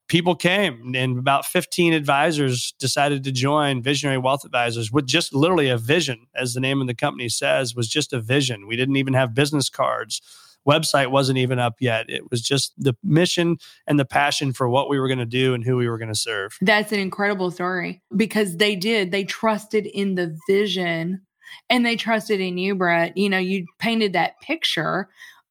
people 0.09 0.35
came 0.35 0.93
and 0.95 1.19
about 1.19 1.45
15 1.45 1.93
advisors 1.93 2.73
decided 2.79 3.23
to 3.23 3.31
join 3.31 3.81
visionary 3.81 4.17
wealth 4.17 4.43
advisors 4.43 4.91
with 4.91 5.05
just 5.05 5.33
literally 5.33 5.69
a 5.69 5.77
vision 5.77 6.25
as 6.35 6.53
the 6.53 6.59
name 6.59 6.81
of 6.81 6.87
the 6.87 6.95
company 6.95 7.29
says 7.29 7.75
was 7.75 7.87
just 7.87 8.11
a 8.11 8.19
vision. 8.19 8.67
We 8.67 8.75
didn't 8.75 8.97
even 8.97 9.13
have 9.13 9.33
business 9.33 9.69
cards. 9.69 10.21
Website 10.67 11.09
wasn't 11.11 11.37
even 11.37 11.57
up 11.57 11.75
yet. 11.79 12.09
It 12.09 12.29
was 12.29 12.41
just 12.41 12.73
the 12.77 12.95
mission 13.03 13.57
and 13.87 13.97
the 13.99 14.05
passion 14.05 14.51
for 14.51 14.67
what 14.67 14.89
we 14.89 14.99
were 14.99 15.07
going 15.07 15.19
to 15.19 15.25
do 15.25 15.53
and 15.53 15.63
who 15.63 15.77
we 15.77 15.87
were 15.87 15.97
going 15.97 16.13
to 16.13 16.19
serve. 16.19 16.57
That's 16.59 16.91
an 16.91 16.99
incredible 16.99 17.51
story 17.51 18.01
because 18.15 18.57
they 18.57 18.75
did. 18.75 19.11
They 19.11 19.23
trusted 19.23 19.85
in 19.85 20.15
the 20.15 20.37
vision 20.49 21.21
and 21.69 21.85
they 21.85 21.95
trusted 21.95 22.41
in 22.41 22.57
you 22.57 22.75
brett. 22.75 23.15
You 23.15 23.29
know 23.29 23.37
you 23.37 23.65
painted 23.77 24.13
that 24.13 24.41
picture 24.41 25.07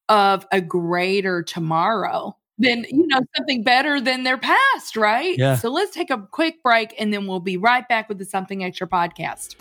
of 0.09 0.45
a 0.51 0.61
greater 0.61 1.43
tomorrow 1.43 2.35
than 2.59 2.85
you 2.89 3.07
know 3.07 3.21
something 3.35 3.63
better 3.63 3.99
than 3.99 4.23
their 4.23 4.37
past, 4.37 4.95
right? 4.95 5.37
Yeah. 5.37 5.55
So 5.55 5.69
let's 5.69 5.91
take 5.91 6.09
a 6.11 6.27
quick 6.31 6.61
break 6.61 6.93
and 6.99 7.13
then 7.13 7.25
we'll 7.25 7.39
be 7.39 7.57
right 7.57 7.87
back 7.87 8.09
with 8.09 8.19
the 8.19 8.25
Something 8.25 8.63
Extra 8.63 8.87
podcast. 8.87 9.55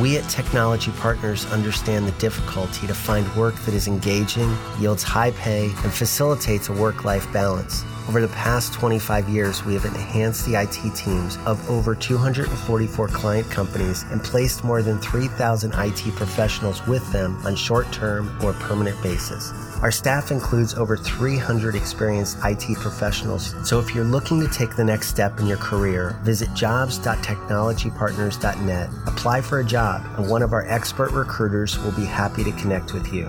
We 0.00 0.16
at 0.16 0.28
Technology 0.30 0.90
Partners 0.92 1.44
understand 1.52 2.06
the 2.08 2.12
difficulty 2.12 2.86
to 2.86 2.94
find 2.94 3.28
work 3.36 3.54
that 3.66 3.74
is 3.74 3.86
engaging, 3.86 4.56
yields 4.80 5.02
high 5.02 5.32
pay, 5.32 5.66
and 5.66 5.92
facilitates 5.92 6.70
a 6.70 6.72
work 6.72 7.04
life 7.04 7.30
balance. 7.30 7.84
Over 8.08 8.22
the 8.22 8.28
past 8.28 8.72
25 8.72 9.28
years, 9.28 9.64
we 9.64 9.74
have 9.74 9.84
enhanced 9.84 10.46
the 10.46 10.60
IT 10.60 10.96
teams 10.96 11.36
of 11.44 11.68
over 11.70 11.94
244 11.94 13.08
client 13.08 13.50
companies 13.50 14.04
and 14.10 14.24
placed 14.24 14.64
more 14.64 14.82
than 14.82 14.98
3,000 14.98 15.72
IT 15.74 16.16
professionals 16.16 16.84
with 16.86 17.12
them 17.12 17.36
on 17.44 17.54
short 17.54 17.92
term 17.92 18.34
or 18.42 18.54
permanent 18.54 19.00
basis. 19.02 19.52
Our 19.82 19.90
staff 19.90 20.30
includes 20.30 20.72
over 20.74 20.96
300 20.96 21.74
experienced 21.74 22.38
IT 22.44 22.78
professionals. 22.78 23.52
So 23.68 23.80
if 23.80 23.92
you're 23.92 24.04
looking 24.04 24.38
to 24.38 24.46
take 24.46 24.76
the 24.76 24.84
next 24.84 25.08
step 25.08 25.40
in 25.40 25.46
your 25.46 25.56
career, 25.56 26.16
visit 26.22 26.54
jobs.technologypartners.net, 26.54 28.90
apply 29.08 29.40
for 29.40 29.58
a 29.58 29.64
job, 29.64 30.06
and 30.16 30.30
one 30.30 30.42
of 30.42 30.52
our 30.52 30.64
expert 30.68 31.10
recruiters 31.10 31.76
will 31.80 31.90
be 31.90 32.04
happy 32.04 32.44
to 32.44 32.52
connect 32.52 32.94
with 32.94 33.12
you. 33.12 33.28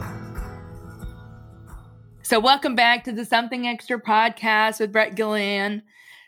So, 2.22 2.40
welcome 2.40 2.76
back 2.76 3.04
to 3.06 3.12
the 3.12 3.26
Something 3.26 3.66
Extra 3.66 4.00
podcast 4.00 4.80
with 4.80 4.92
Brett 4.92 5.16
Gilliland. 5.16 5.82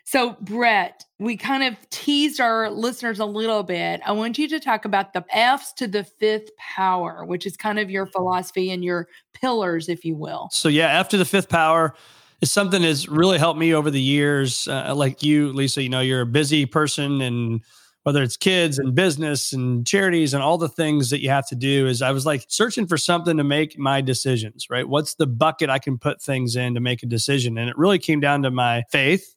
So, 0.08 0.36
Brett, 0.40 1.04
we 1.18 1.36
kind 1.36 1.64
of 1.64 1.74
teased 1.90 2.40
our 2.40 2.70
listeners 2.70 3.18
a 3.18 3.24
little 3.24 3.64
bit. 3.64 4.00
I 4.06 4.12
want 4.12 4.38
you 4.38 4.46
to 4.50 4.60
talk 4.60 4.84
about 4.84 5.12
the 5.12 5.24
F's 5.36 5.72
to 5.74 5.88
the 5.88 6.04
fifth 6.04 6.56
power, 6.58 7.24
which 7.24 7.44
is 7.44 7.56
kind 7.56 7.80
of 7.80 7.90
your 7.90 8.06
philosophy 8.06 8.70
and 8.70 8.84
your 8.84 9.08
pillars, 9.34 9.88
if 9.88 10.04
you 10.04 10.14
will. 10.14 10.48
So, 10.52 10.68
yeah, 10.68 11.00
F 11.00 11.08
to 11.08 11.16
the 11.16 11.24
fifth 11.24 11.48
power 11.48 11.92
is 12.40 12.52
something 12.52 12.82
that's 12.82 13.08
really 13.08 13.36
helped 13.36 13.58
me 13.58 13.74
over 13.74 13.90
the 13.90 14.00
years. 14.00 14.68
Uh, 14.68 14.94
like 14.94 15.24
you, 15.24 15.52
Lisa, 15.52 15.82
you 15.82 15.88
know, 15.88 16.02
you're 16.02 16.20
a 16.20 16.26
busy 16.26 16.66
person 16.66 17.20
and 17.20 17.62
whether 18.04 18.22
it's 18.22 18.36
kids 18.36 18.78
and 18.78 18.94
business 18.94 19.52
and 19.52 19.84
charities 19.84 20.34
and 20.34 20.40
all 20.40 20.56
the 20.56 20.68
things 20.68 21.10
that 21.10 21.20
you 21.20 21.30
have 21.30 21.48
to 21.48 21.56
do 21.56 21.88
is 21.88 22.00
I 22.00 22.12
was 22.12 22.24
like 22.24 22.44
searching 22.46 22.86
for 22.86 22.96
something 22.96 23.38
to 23.38 23.42
make 23.42 23.76
my 23.76 24.00
decisions, 24.00 24.68
right? 24.70 24.88
What's 24.88 25.16
the 25.16 25.26
bucket 25.26 25.68
I 25.68 25.80
can 25.80 25.98
put 25.98 26.22
things 26.22 26.54
in 26.54 26.74
to 26.74 26.80
make 26.80 27.02
a 27.02 27.06
decision? 27.06 27.58
And 27.58 27.68
it 27.68 27.76
really 27.76 27.98
came 27.98 28.20
down 28.20 28.42
to 28.42 28.52
my 28.52 28.84
faith 28.92 29.35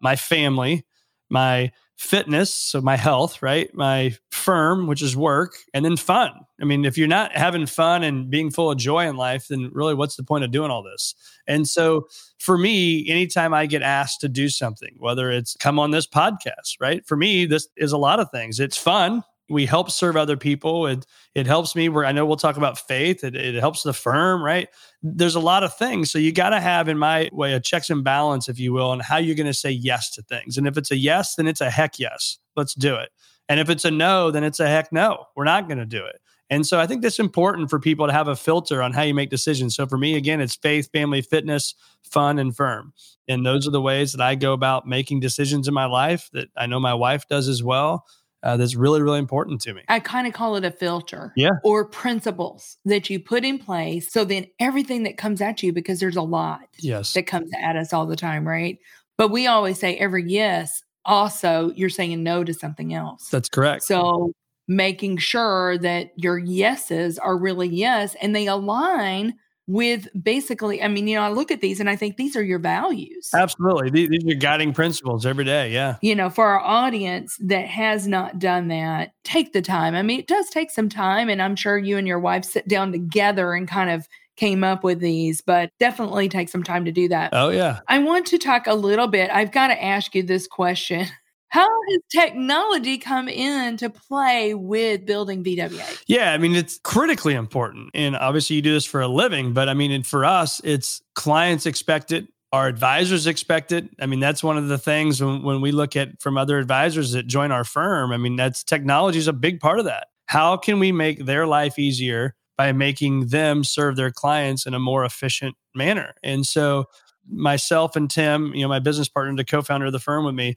my 0.00 0.16
family, 0.16 0.84
my 1.28 1.70
fitness, 1.96 2.52
so 2.54 2.80
my 2.80 2.96
health, 2.96 3.42
right? 3.42 3.72
My 3.74 4.16
firm, 4.30 4.86
which 4.86 5.02
is 5.02 5.14
work, 5.14 5.56
and 5.74 5.84
then 5.84 5.98
fun. 5.98 6.32
I 6.60 6.64
mean, 6.64 6.86
if 6.86 6.96
you're 6.96 7.06
not 7.06 7.36
having 7.36 7.66
fun 7.66 8.02
and 8.02 8.30
being 8.30 8.50
full 8.50 8.70
of 8.70 8.78
joy 8.78 9.06
in 9.06 9.16
life, 9.16 9.48
then 9.48 9.70
really 9.72 9.94
what's 9.94 10.16
the 10.16 10.22
point 10.22 10.42
of 10.42 10.50
doing 10.50 10.70
all 10.70 10.82
this? 10.82 11.14
And 11.46 11.68
so 11.68 12.06
for 12.38 12.56
me, 12.56 13.06
anytime 13.08 13.52
I 13.52 13.66
get 13.66 13.82
asked 13.82 14.22
to 14.22 14.28
do 14.28 14.48
something, 14.48 14.96
whether 14.98 15.30
it's 15.30 15.54
come 15.56 15.78
on 15.78 15.90
this 15.90 16.06
podcast, 16.06 16.76
right? 16.80 17.06
For 17.06 17.16
me, 17.16 17.44
this 17.44 17.68
is 17.76 17.92
a 17.92 17.98
lot 17.98 18.18
of 18.18 18.30
things. 18.30 18.60
It's 18.60 18.78
fun 18.78 19.22
we 19.50 19.66
help 19.66 19.90
serve 19.90 20.16
other 20.16 20.36
people. 20.36 20.86
It 20.86 21.06
it 21.34 21.46
helps 21.46 21.74
me 21.74 21.88
where 21.88 22.04
I 22.04 22.12
know 22.12 22.24
we'll 22.24 22.36
talk 22.36 22.56
about 22.56 22.78
faith. 22.78 23.24
It, 23.24 23.34
it 23.34 23.54
helps 23.56 23.82
the 23.82 23.92
firm, 23.92 24.42
right? 24.42 24.68
There's 25.02 25.34
a 25.34 25.40
lot 25.40 25.64
of 25.64 25.76
things. 25.76 26.10
So 26.10 26.18
you 26.18 26.32
got 26.32 26.50
to 26.50 26.60
have, 26.60 26.88
in 26.88 26.98
my 26.98 27.28
way, 27.32 27.52
a 27.52 27.60
checks 27.60 27.90
and 27.90 28.04
balance, 28.04 28.48
if 28.48 28.58
you 28.58 28.72
will, 28.72 28.90
on 28.90 29.00
how 29.00 29.18
you're 29.18 29.36
going 29.36 29.46
to 29.46 29.54
say 29.54 29.70
yes 29.70 30.10
to 30.12 30.22
things. 30.22 30.56
And 30.56 30.66
if 30.66 30.76
it's 30.76 30.90
a 30.90 30.96
yes, 30.96 31.34
then 31.34 31.46
it's 31.46 31.60
a 31.60 31.70
heck 31.70 31.98
yes. 31.98 32.38
Let's 32.56 32.74
do 32.74 32.96
it. 32.96 33.10
And 33.48 33.58
if 33.58 33.68
it's 33.68 33.84
a 33.84 33.90
no, 33.90 34.30
then 34.30 34.44
it's 34.44 34.60
a 34.60 34.68
heck 34.68 34.92
no. 34.92 35.24
We're 35.34 35.44
not 35.44 35.68
going 35.68 35.78
to 35.78 35.86
do 35.86 36.04
it. 36.04 36.20
And 36.50 36.66
so 36.66 36.80
I 36.80 36.86
think 36.86 37.02
that's 37.02 37.20
important 37.20 37.70
for 37.70 37.78
people 37.78 38.08
to 38.08 38.12
have 38.12 38.26
a 38.26 38.34
filter 38.34 38.82
on 38.82 38.92
how 38.92 39.02
you 39.02 39.14
make 39.14 39.30
decisions. 39.30 39.76
So 39.76 39.86
for 39.86 39.96
me, 39.96 40.16
again, 40.16 40.40
it's 40.40 40.56
faith, 40.56 40.90
family, 40.92 41.22
fitness, 41.22 41.74
fun, 42.02 42.40
and 42.40 42.54
firm. 42.54 42.92
And 43.28 43.46
those 43.46 43.68
are 43.68 43.70
the 43.70 43.80
ways 43.80 44.12
that 44.12 44.20
I 44.20 44.34
go 44.34 44.52
about 44.52 44.86
making 44.86 45.20
decisions 45.20 45.68
in 45.68 45.74
my 45.74 45.84
life 45.84 46.28
that 46.32 46.48
I 46.56 46.66
know 46.66 46.80
my 46.80 46.94
wife 46.94 47.28
does 47.28 47.48
as 47.48 47.62
well. 47.62 48.04
Uh, 48.42 48.56
that's 48.56 48.74
really, 48.74 49.02
really 49.02 49.18
important 49.18 49.60
to 49.60 49.74
me. 49.74 49.82
I 49.88 50.00
kind 50.00 50.26
of 50.26 50.32
call 50.32 50.56
it 50.56 50.64
a 50.64 50.70
filter. 50.70 51.32
Yeah. 51.36 51.50
Or 51.62 51.84
principles 51.84 52.78
that 52.86 53.10
you 53.10 53.20
put 53.20 53.44
in 53.44 53.58
place. 53.58 54.10
So 54.10 54.24
then 54.24 54.46
everything 54.58 55.02
that 55.02 55.18
comes 55.18 55.40
at 55.40 55.62
you, 55.62 55.72
because 55.72 56.00
there's 56.00 56.16
a 56.16 56.22
lot 56.22 56.60
yes. 56.78 57.12
that 57.12 57.24
comes 57.24 57.50
at 57.62 57.76
us 57.76 57.92
all 57.92 58.06
the 58.06 58.16
time, 58.16 58.48
right? 58.48 58.78
But 59.18 59.30
we 59.30 59.46
always 59.46 59.78
say 59.78 59.96
every 59.96 60.24
yes, 60.26 60.82
also 61.04 61.72
you're 61.76 61.90
saying 61.90 62.22
no 62.22 62.42
to 62.42 62.54
something 62.54 62.94
else. 62.94 63.28
That's 63.28 63.50
correct. 63.50 63.82
So 63.82 64.32
making 64.66 65.18
sure 65.18 65.76
that 65.78 66.12
your 66.16 66.38
yeses 66.38 67.18
are 67.18 67.36
really 67.36 67.68
yes 67.68 68.16
and 68.22 68.34
they 68.34 68.46
align 68.46 69.34
with 69.66 70.08
basically, 70.20 70.82
I 70.82 70.88
mean, 70.88 71.06
you 71.06 71.16
know, 71.16 71.22
I 71.22 71.28
look 71.28 71.50
at 71.50 71.60
these 71.60 71.80
and 71.80 71.88
I 71.88 71.96
think 71.96 72.16
these 72.16 72.34
are 72.34 72.42
your 72.42 72.58
values. 72.58 73.30
Absolutely. 73.34 73.90
These, 73.90 74.08
these 74.08 74.32
are 74.32 74.36
guiding 74.36 74.72
principles 74.72 75.24
every 75.24 75.44
day. 75.44 75.72
Yeah. 75.72 75.96
You 76.02 76.14
know, 76.14 76.28
for 76.28 76.46
our 76.46 76.60
audience 76.60 77.36
that 77.40 77.66
has 77.66 78.06
not 78.06 78.38
done 78.38 78.68
that, 78.68 79.12
take 79.22 79.52
the 79.52 79.62
time. 79.62 79.94
I 79.94 80.02
mean, 80.02 80.18
it 80.18 80.26
does 80.26 80.50
take 80.50 80.70
some 80.70 80.88
time. 80.88 81.28
And 81.28 81.40
I'm 81.40 81.56
sure 81.56 81.78
you 81.78 81.98
and 81.98 82.08
your 82.08 82.18
wife 82.18 82.44
sit 82.44 82.66
down 82.66 82.90
together 82.90 83.54
and 83.54 83.68
kind 83.68 83.90
of 83.90 84.08
came 84.40 84.64
up 84.64 84.82
with 84.82 85.00
these, 85.00 85.42
but 85.42 85.70
definitely 85.78 86.28
take 86.28 86.48
some 86.48 86.62
time 86.62 86.84
to 86.86 86.92
do 86.92 87.08
that. 87.08 87.30
Oh, 87.34 87.50
yeah. 87.50 87.80
I 87.88 87.98
want 87.98 88.26
to 88.28 88.38
talk 88.38 88.66
a 88.66 88.74
little 88.74 89.06
bit. 89.06 89.30
I've 89.30 89.52
got 89.52 89.68
to 89.68 89.84
ask 89.84 90.14
you 90.14 90.22
this 90.22 90.46
question. 90.46 91.06
How 91.50 91.66
has 91.90 92.00
technology 92.10 92.96
come 92.96 93.28
in 93.28 93.76
to 93.78 93.90
play 93.90 94.54
with 94.54 95.04
building 95.04 95.42
VWA? 95.42 96.02
Yeah, 96.06 96.32
I 96.32 96.38
mean, 96.38 96.54
it's 96.54 96.78
critically 96.84 97.34
important. 97.34 97.90
And 97.92 98.16
obviously, 98.16 98.56
you 98.56 98.62
do 98.62 98.72
this 98.72 98.84
for 98.84 99.00
a 99.00 99.08
living, 99.08 99.52
but 99.52 99.68
I 99.68 99.74
mean, 99.74 100.04
for 100.04 100.24
us, 100.24 100.60
it's 100.62 101.02
clients 101.14 101.66
expect 101.66 102.12
it. 102.12 102.28
Our 102.52 102.68
advisors 102.68 103.26
expect 103.26 103.72
it. 103.72 103.88
I 104.00 104.06
mean, 104.06 104.20
that's 104.20 104.44
one 104.44 104.58
of 104.58 104.68
the 104.68 104.78
things 104.78 105.20
when, 105.20 105.42
when 105.42 105.60
we 105.60 105.72
look 105.72 105.96
at 105.96 106.22
from 106.22 106.38
other 106.38 106.56
advisors 106.58 107.12
that 107.12 107.26
join 107.26 107.50
our 107.50 107.64
firm. 107.64 108.12
I 108.12 108.16
mean, 108.16 108.36
that's 108.36 108.62
technology 108.62 109.18
is 109.18 109.28
a 109.28 109.32
big 109.32 109.58
part 109.58 109.80
of 109.80 109.86
that. 109.86 110.06
How 110.26 110.56
can 110.56 110.78
we 110.78 110.92
make 110.92 111.26
their 111.26 111.48
life 111.48 111.80
easier 111.80 112.36
by 112.56 112.70
making 112.70 113.26
them 113.28 113.64
serve 113.64 113.96
their 113.96 114.12
clients 114.12 114.66
in 114.66 114.74
a 114.74 114.78
more 114.78 115.04
efficient 115.04 115.56
manner? 115.74 116.14
And 116.22 116.46
so, 116.46 116.84
myself 117.28 117.96
and 117.96 118.08
Tim, 118.08 118.54
you 118.54 118.62
know, 118.62 118.68
my 118.68 118.78
business 118.78 119.08
partner, 119.08 119.34
the 119.36 119.44
co 119.44 119.62
founder 119.62 119.86
of 119.86 119.92
the 119.92 119.98
firm 119.98 120.24
with 120.24 120.34
me, 120.36 120.54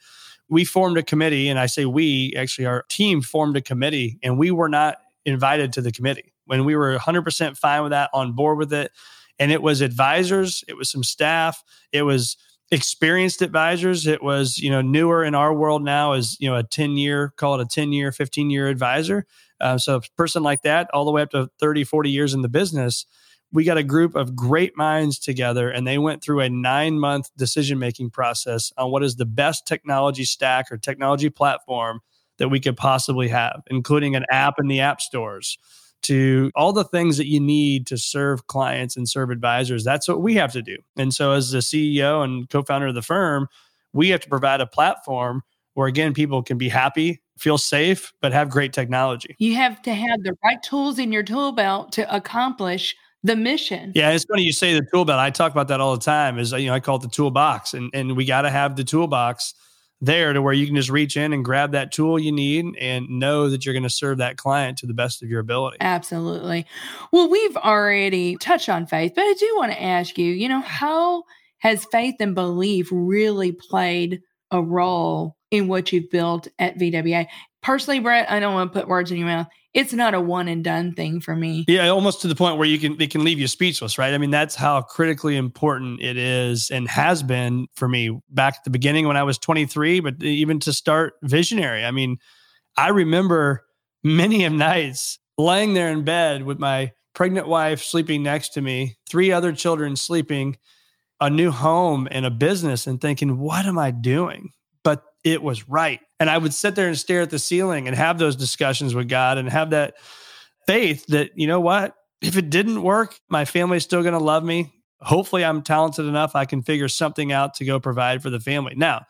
we 0.50 0.66
formed 0.66 0.98
a 0.98 1.04
committee, 1.04 1.50
and 1.50 1.60
I 1.60 1.66
say 1.66 1.86
we, 1.86 2.34
actually, 2.38 2.66
our 2.66 2.84
team 2.90 3.22
formed 3.22 3.58
a 3.58 3.62
committee, 3.62 4.20
and 4.24 4.38
we 4.38 4.52
were 4.52 4.70
not 4.70 4.98
invited 5.26 5.74
to 5.74 5.82
the 5.82 5.92
committee 5.92 6.34
when 6.46 6.66
we 6.66 6.76
were 6.76 6.98
100% 6.98 7.58
fine 7.58 7.84
with 7.84 7.92
that, 7.92 8.10
on 8.14 8.34
board 8.34 8.58
with 8.58 8.74
it. 8.74 8.92
And 9.40 9.52
it 9.52 9.62
was 9.62 9.82
advisors, 9.82 10.64
it 10.68 10.78
was 10.78 10.92
some 10.92 11.04
staff, 11.04 11.64
it 11.92 12.04
was 12.04 12.38
experienced 12.74 13.42
advisors. 13.42 14.08
It 14.08 14.24
was, 14.24 14.58
you 14.58 14.70
know, 14.70 14.82
newer 14.82 15.24
in 15.24 15.36
our 15.36 15.54
world 15.54 15.84
now 15.84 16.14
is, 16.14 16.38
you 16.40 16.50
know, 16.50 16.56
a 16.56 16.64
10 16.64 16.98
year, 16.98 17.32
call 17.38 17.60
it 17.60 17.62
a 17.62 17.66
10 17.66 17.94
year, 17.94 18.12
15 18.12 18.50
year 18.50 18.68
advisor. 18.68 19.26
Uh, 19.62 19.78
so 19.78 19.98
a 19.98 20.02
person 20.18 20.44
like 20.44 20.64
that, 20.64 20.90
all 20.94 21.06
the 21.06 21.12
way 21.12 21.22
up 21.22 21.30
to 21.32 21.50
30, 21.60 21.84
40 21.84 22.10
years 22.10 22.34
in 22.34 22.42
the 22.42 22.50
business, 22.50 23.06
we 23.54 23.64
got 23.64 23.78
a 23.78 23.84
group 23.84 24.16
of 24.16 24.36
great 24.36 24.76
minds 24.76 25.20
together 25.20 25.70
and 25.70 25.86
they 25.88 26.00
went 26.00 26.24
through 26.24 26.42
a 26.42 26.50
nine 26.50 27.00
month 27.00 27.30
decision 27.38 27.80
making 27.80 28.10
process 28.10 28.74
on 28.78 28.92
what 28.92 29.04
is 29.04 29.16
the 29.16 29.26
best 29.26 29.68
technology 29.68 30.26
stack 30.26 30.72
or 30.72 30.78
technology 30.78 31.30
platform 31.30 32.02
that 32.40 32.50
we 32.50 32.60
could 32.60 32.76
possibly 32.76 33.28
have, 33.28 33.62
including 33.68 34.16
an 34.16 34.26
app 34.32 34.56
in 34.60 34.68
the 34.68 34.80
app 34.80 35.00
stores 35.00 35.58
to 36.02 36.52
all 36.56 36.74
the 36.74 36.84
things 36.84 37.18
that 37.18 37.28
you 37.28 37.40
need 37.40 37.88
to 37.88 37.98
serve 37.98 38.48
clients 38.48 38.98
and 38.98 39.08
serve 39.08 39.30
advisors. 39.30 39.84
That's 39.84 40.08
what 40.08 40.22
we 40.22 40.34
have 40.34 40.52
to 40.54 40.62
do. 40.62 40.78
And 40.98 41.14
so, 41.14 41.32
as 41.32 41.52
the 41.52 41.60
CEO 41.60 42.24
and 42.24 42.50
co 42.50 42.64
founder 42.64 42.88
of 42.88 42.96
the 42.96 43.02
firm, 43.04 43.48
we 43.94 44.10
have 44.10 44.20
to 44.22 44.30
provide 44.30 44.62
a 44.62 44.68
platform 44.68 45.44
where, 45.76 45.88
again, 45.88 46.14
people 46.14 46.44
can 46.44 46.58
be 46.58 46.70
happy, 46.70 47.22
feel 47.38 47.58
safe, 47.58 48.14
but 48.20 48.34
have 48.34 48.50
great 48.50 48.74
technology. 48.74 49.36
You 49.38 49.56
have 49.56 49.82
to 49.84 49.94
have 49.94 50.24
the 50.24 50.36
right 50.44 50.62
tools 50.62 51.00
in 51.00 51.12
your 51.12 51.24
tool 51.24 51.52
belt 51.52 51.92
to 51.94 52.16
accomplish 52.16 52.96
the 53.24 53.36
mission. 53.36 53.92
Yeah, 53.96 54.12
it's 54.12 54.26
funny 54.26 54.44
you 54.44 54.54
say 54.54 54.74
the 54.74 54.86
tool 54.92 55.06
belt. 55.06 55.20
I 55.20 55.30
talk 55.30 55.52
about 55.52 55.70
that 55.70 55.80
all 55.80 55.96
the 55.96 56.04
time. 56.04 56.38
Is 56.38 56.52
you 56.52 56.68
know 56.68 56.74
I 56.74 56.80
call 56.80 56.98
it 56.98 57.04
the 57.04 57.08
toolbox, 57.08 57.74
and 57.74 57.90
and 57.94 58.16
we 58.16 58.26
got 58.26 58.42
to 58.42 58.50
have 58.50 58.76
the 58.76 58.84
toolbox 58.84 59.54
there 60.02 60.34
to 60.34 60.42
where 60.42 60.54
you 60.54 60.66
can 60.66 60.76
just 60.76 60.90
reach 60.90 61.16
in 61.16 61.32
and 61.32 61.46
grab 61.46 61.72
that 61.72 61.94
tool 61.94 62.20
you 62.20 62.32
need 62.32 62.66
and 62.78 63.08
know 63.10 63.50
that 63.50 63.66
you're 63.66 63.74
going 63.74 63.84
to 63.84 63.90
serve 63.90 64.18
that 64.18 64.36
client 64.36 64.78
to 64.78 64.86
the 64.86 64.94
best 64.94 65.24
of 65.24 65.30
your 65.30 65.40
ability. 65.40 65.78
Absolutely. 65.80 66.66
Well, 67.14 67.30
we've 67.30 67.56
already 67.56 68.36
touched 68.36 68.68
on 68.68 68.86
faith, 68.86 69.14
but 69.16 69.22
I 69.22 69.34
do 69.40 69.54
want 69.56 69.72
to 69.72 69.82
ask 69.82 70.18
you, 70.18 70.34
you 70.34 70.50
know, 70.50 70.60
how 70.60 71.24
has 71.60 71.86
faith 71.86 72.16
and 72.20 72.36
belief 72.36 72.90
really 72.92 73.54
played 73.54 74.22
a 74.52 74.62
role 74.62 75.38
in 75.52 75.70
what 75.70 75.94
you've 75.94 76.12
built 76.12 76.50
at 76.60 76.78
VWA? 76.78 77.28
Personally, 77.62 78.02
Brett, 78.02 78.30
I 78.30 78.42
don't 78.42 78.54
want 78.54 78.74
to 78.74 78.80
put 78.80 78.90
words 78.90 79.10
in 79.10 79.18
your 79.18 79.28
mouth 79.28 79.48
it's 79.74 79.94
not 79.94 80.14
a 80.14 80.22
one 80.22 80.48
and 80.48 80.64
done 80.64 80.94
thing 80.94 81.20
for 81.20 81.36
me. 81.36 81.66
Yeah, 81.68 81.90
almost 81.90 82.22
to 82.22 82.28
the 82.28 82.36
point 82.36 82.58
where 82.58 82.68
you 82.68 82.78
can 82.80 83.00
it 83.02 83.10
can 83.10 83.24
leave 83.24 83.40
you 83.40 83.48
speechless, 83.48 83.98
right? 83.98 84.14
I 84.14 84.18
mean, 84.18 84.30
that's 84.30 84.56
how 84.56 84.82
critically 84.82 85.36
important 85.36 86.02
it 86.02 86.18
is 86.18 86.70
and 86.70 86.88
has 86.88 87.24
been 87.24 87.68
for 87.74 87.88
me 87.88 88.20
back 88.30 88.56
at 88.58 88.64
the 88.64 88.70
beginning 88.70 89.08
when 89.08 89.18
I 89.18 89.24
was 89.24 89.38
23, 89.38 90.00
but 90.00 90.22
even 90.22 90.60
to 90.62 90.74
start 90.74 91.16
visionary. 91.24 91.84
I 91.84 91.92
mean, 91.92 92.18
I 92.78 92.90
remember 92.90 93.66
many 94.04 94.46
of 94.46 94.54
nights 94.54 95.20
laying 95.38 95.74
there 95.74 95.90
in 95.90 96.04
bed 96.04 96.44
with 96.44 96.60
my 96.60 96.92
pregnant 97.14 97.48
wife 97.48 97.82
sleeping 97.82 98.24
next 98.24 98.50
to 98.50 98.62
me, 98.62 98.98
three 99.10 99.32
other 99.32 99.54
children 99.54 99.96
sleeping, 99.96 100.58
a 101.20 101.30
new 101.30 101.52
home 101.52 102.08
and 102.12 102.26
a 102.26 102.32
business 102.32 102.86
and 102.86 103.00
thinking, 103.00 103.40
what 103.40 103.66
am 103.66 103.78
I 103.78 103.92
doing? 103.92 104.52
But 104.84 105.04
it 105.24 105.42
was 105.42 105.70
right. 105.70 106.02
And 106.24 106.30
I 106.30 106.38
would 106.38 106.54
sit 106.54 106.76
there 106.76 106.88
and 106.88 106.98
stare 106.98 107.24
at 107.24 107.32
the 107.32 107.38
ceiling 107.38 107.86
and 107.86 107.98
have 107.98 108.18
those 108.18 108.38
discussions 108.38 108.96
with 108.96 109.10
God 109.10 109.38
and 109.38 109.50
have 109.50 109.72
that 109.72 109.96
faith 110.66 111.06
that, 111.08 111.32
you 111.36 111.48
know 111.48 111.60
what? 111.60 111.98
If 112.22 112.38
it 112.38 112.50
didn't 112.50 112.82
work, 112.82 113.20
my 113.28 113.44
family's 113.44 113.84
still 113.84 114.04
going 114.04 114.14
to 114.14 114.24
love 114.24 114.42
me. 114.42 114.72
Hopefully, 115.02 115.44
I'm 115.44 115.64
talented 115.64 116.06
enough. 116.06 116.34
I 116.34 116.46
can 116.46 116.62
figure 116.62 116.88
something 116.88 117.34
out 117.34 117.56
to 117.56 117.66
go 117.66 117.78
provide 117.78 118.24
for 118.24 118.30
the 118.30 118.40
family. 118.40 118.74
Now, 118.74 119.02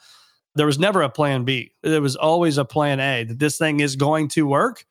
there 0.56 0.65
was 0.65 0.80
never 0.80 1.04
a 1.04 1.10
plan 1.10 1.43
B. 1.43 1.73
There 1.84 2.02
was 2.02 2.15
always 2.15 2.58
a 2.58 2.65
plan 2.65 2.99
A 2.99 3.26
that 3.26 3.38
this 3.38 3.60
thing 3.60 3.80
is 3.80 3.95
going 3.95 4.30
to 4.30 4.47
work 4.47 4.84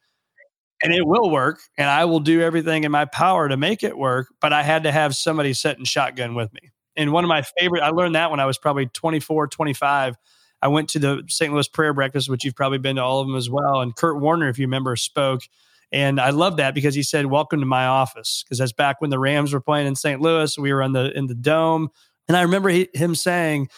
and 0.80 0.94
it 0.94 1.04
will 1.04 1.28
work. 1.28 1.58
And 1.76 1.90
I 1.90 2.04
will 2.04 2.20
do 2.20 2.40
everything 2.40 2.84
in 2.84 2.92
my 2.92 3.04
power 3.04 3.48
to 3.48 3.56
make 3.56 3.82
it 3.82 3.98
work. 3.98 4.28
But 4.40 4.52
I 4.52 4.62
had 4.62 4.84
to 4.84 4.92
have 4.92 5.16
somebody 5.16 5.54
sitting 5.54 5.84
shotgun 5.84 6.36
with 6.36 6.52
me. 6.52 6.70
And 6.94 7.10
one 7.10 7.24
of 7.24 7.28
my 7.28 7.42
favorite, 7.58 7.82
I 7.82 7.88
learned 7.88 8.14
that 8.14 8.30
when 8.30 8.38
I 8.38 8.46
was 8.46 8.58
probably 8.58 8.86
24, 8.86 9.48
25 9.48 10.16
I 10.62 10.68
went 10.68 10.88
to 10.90 10.98
the 10.98 11.22
St. 11.28 11.52
Louis 11.52 11.68
prayer 11.68 11.92
breakfast, 11.92 12.30
which 12.30 12.44
you've 12.44 12.54
probably 12.54 12.78
been 12.78 12.96
to 12.96 13.02
all 13.02 13.20
of 13.20 13.26
them 13.26 13.36
as 13.36 13.50
well. 13.50 13.80
And 13.80 13.94
Kurt 13.94 14.20
Warner, 14.20 14.48
if 14.48 14.58
you 14.58 14.66
remember, 14.66 14.94
spoke. 14.94 15.42
And 15.90 16.20
I 16.20 16.30
love 16.30 16.56
that 16.56 16.74
because 16.74 16.94
he 16.94 17.02
said, 17.02 17.26
Welcome 17.26 17.60
to 17.60 17.66
my 17.66 17.86
office. 17.86 18.44
Because 18.44 18.58
that's 18.58 18.72
back 18.72 19.00
when 19.00 19.10
the 19.10 19.18
Rams 19.18 19.52
were 19.52 19.60
playing 19.60 19.86
in 19.86 19.96
St. 19.96 20.20
Louis. 20.20 20.56
We 20.56 20.72
were 20.72 20.82
in 20.82 20.92
the 20.92 21.16
in 21.16 21.26
the 21.26 21.34
dome. 21.34 21.88
And 22.28 22.36
I 22.36 22.42
remember 22.42 22.68
he, 22.70 22.88
him 22.94 23.14
saying, 23.14 23.68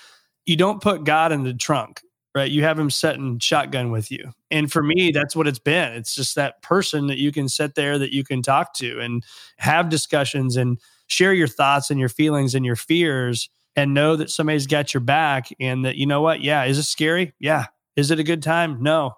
You 0.46 0.56
don't 0.56 0.82
put 0.82 1.04
God 1.04 1.32
in 1.32 1.42
the 1.42 1.54
trunk, 1.54 2.02
right? 2.34 2.50
You 2.50 2.62
have 2.62 2.78
him 2.78 2.90
setting 2.90 3.38
shotgun 3.38 3.90
with 3.90 4.12
you. 4.12 4.32
And 4.50 4.70
for 4.70 4.82
me, 4.82 5.10
that's 5.10 5.34
what 5.34 5.48
it's 5.48 5.58
been. 5.58 5.92
It's 5.94 6.14
just 6.14 6.36
that 6.36 6.62
person 6.62 7.08
that 7.08 7.18
you 7.18 7.32
can 7.32 7.48
sit 7.48 7.74
there 7.74 7.98
that 7.98 8.12
you 8.12 8.22
can 8.22 8.42
talk 8.42 8.74
to 8.74 9.00
and 9.00 9.24
have 9.58 9.88
discussions 9.88 10.56
and 10.56 10.78
share 11.06 11.32
your 11.32 11.48
thoughts 11.48 11.90
and 11.90 11.98
your 11.98 12.08
feelings 12.08 12.54
and 12.54 12.64
your 12.64 12.76
fears 12.76 13.48
and 13.76 13.94
know 13.94 14.16
that 14.16 14.30
somebody's 14.30 14.66
got 14.66 14.94
your 14.94 15.00
back 15.00 15.48
and 15.60 15.84
that, 15.84 15.96
you 15.96 16.06
know 16.06 16.20
what? 16.20 16.40
Yeah. 16.42 16.64
Is 16.64 16.78
it 16.78 16.84
scary? 16.84 17.32
Yeah. 17.40 17.66
Is 17.96 18.10
it 18.10 18.18
a 18.18 18.24
good 18.24 18.42
time? 18.42 18.82
No. 18.82 19.14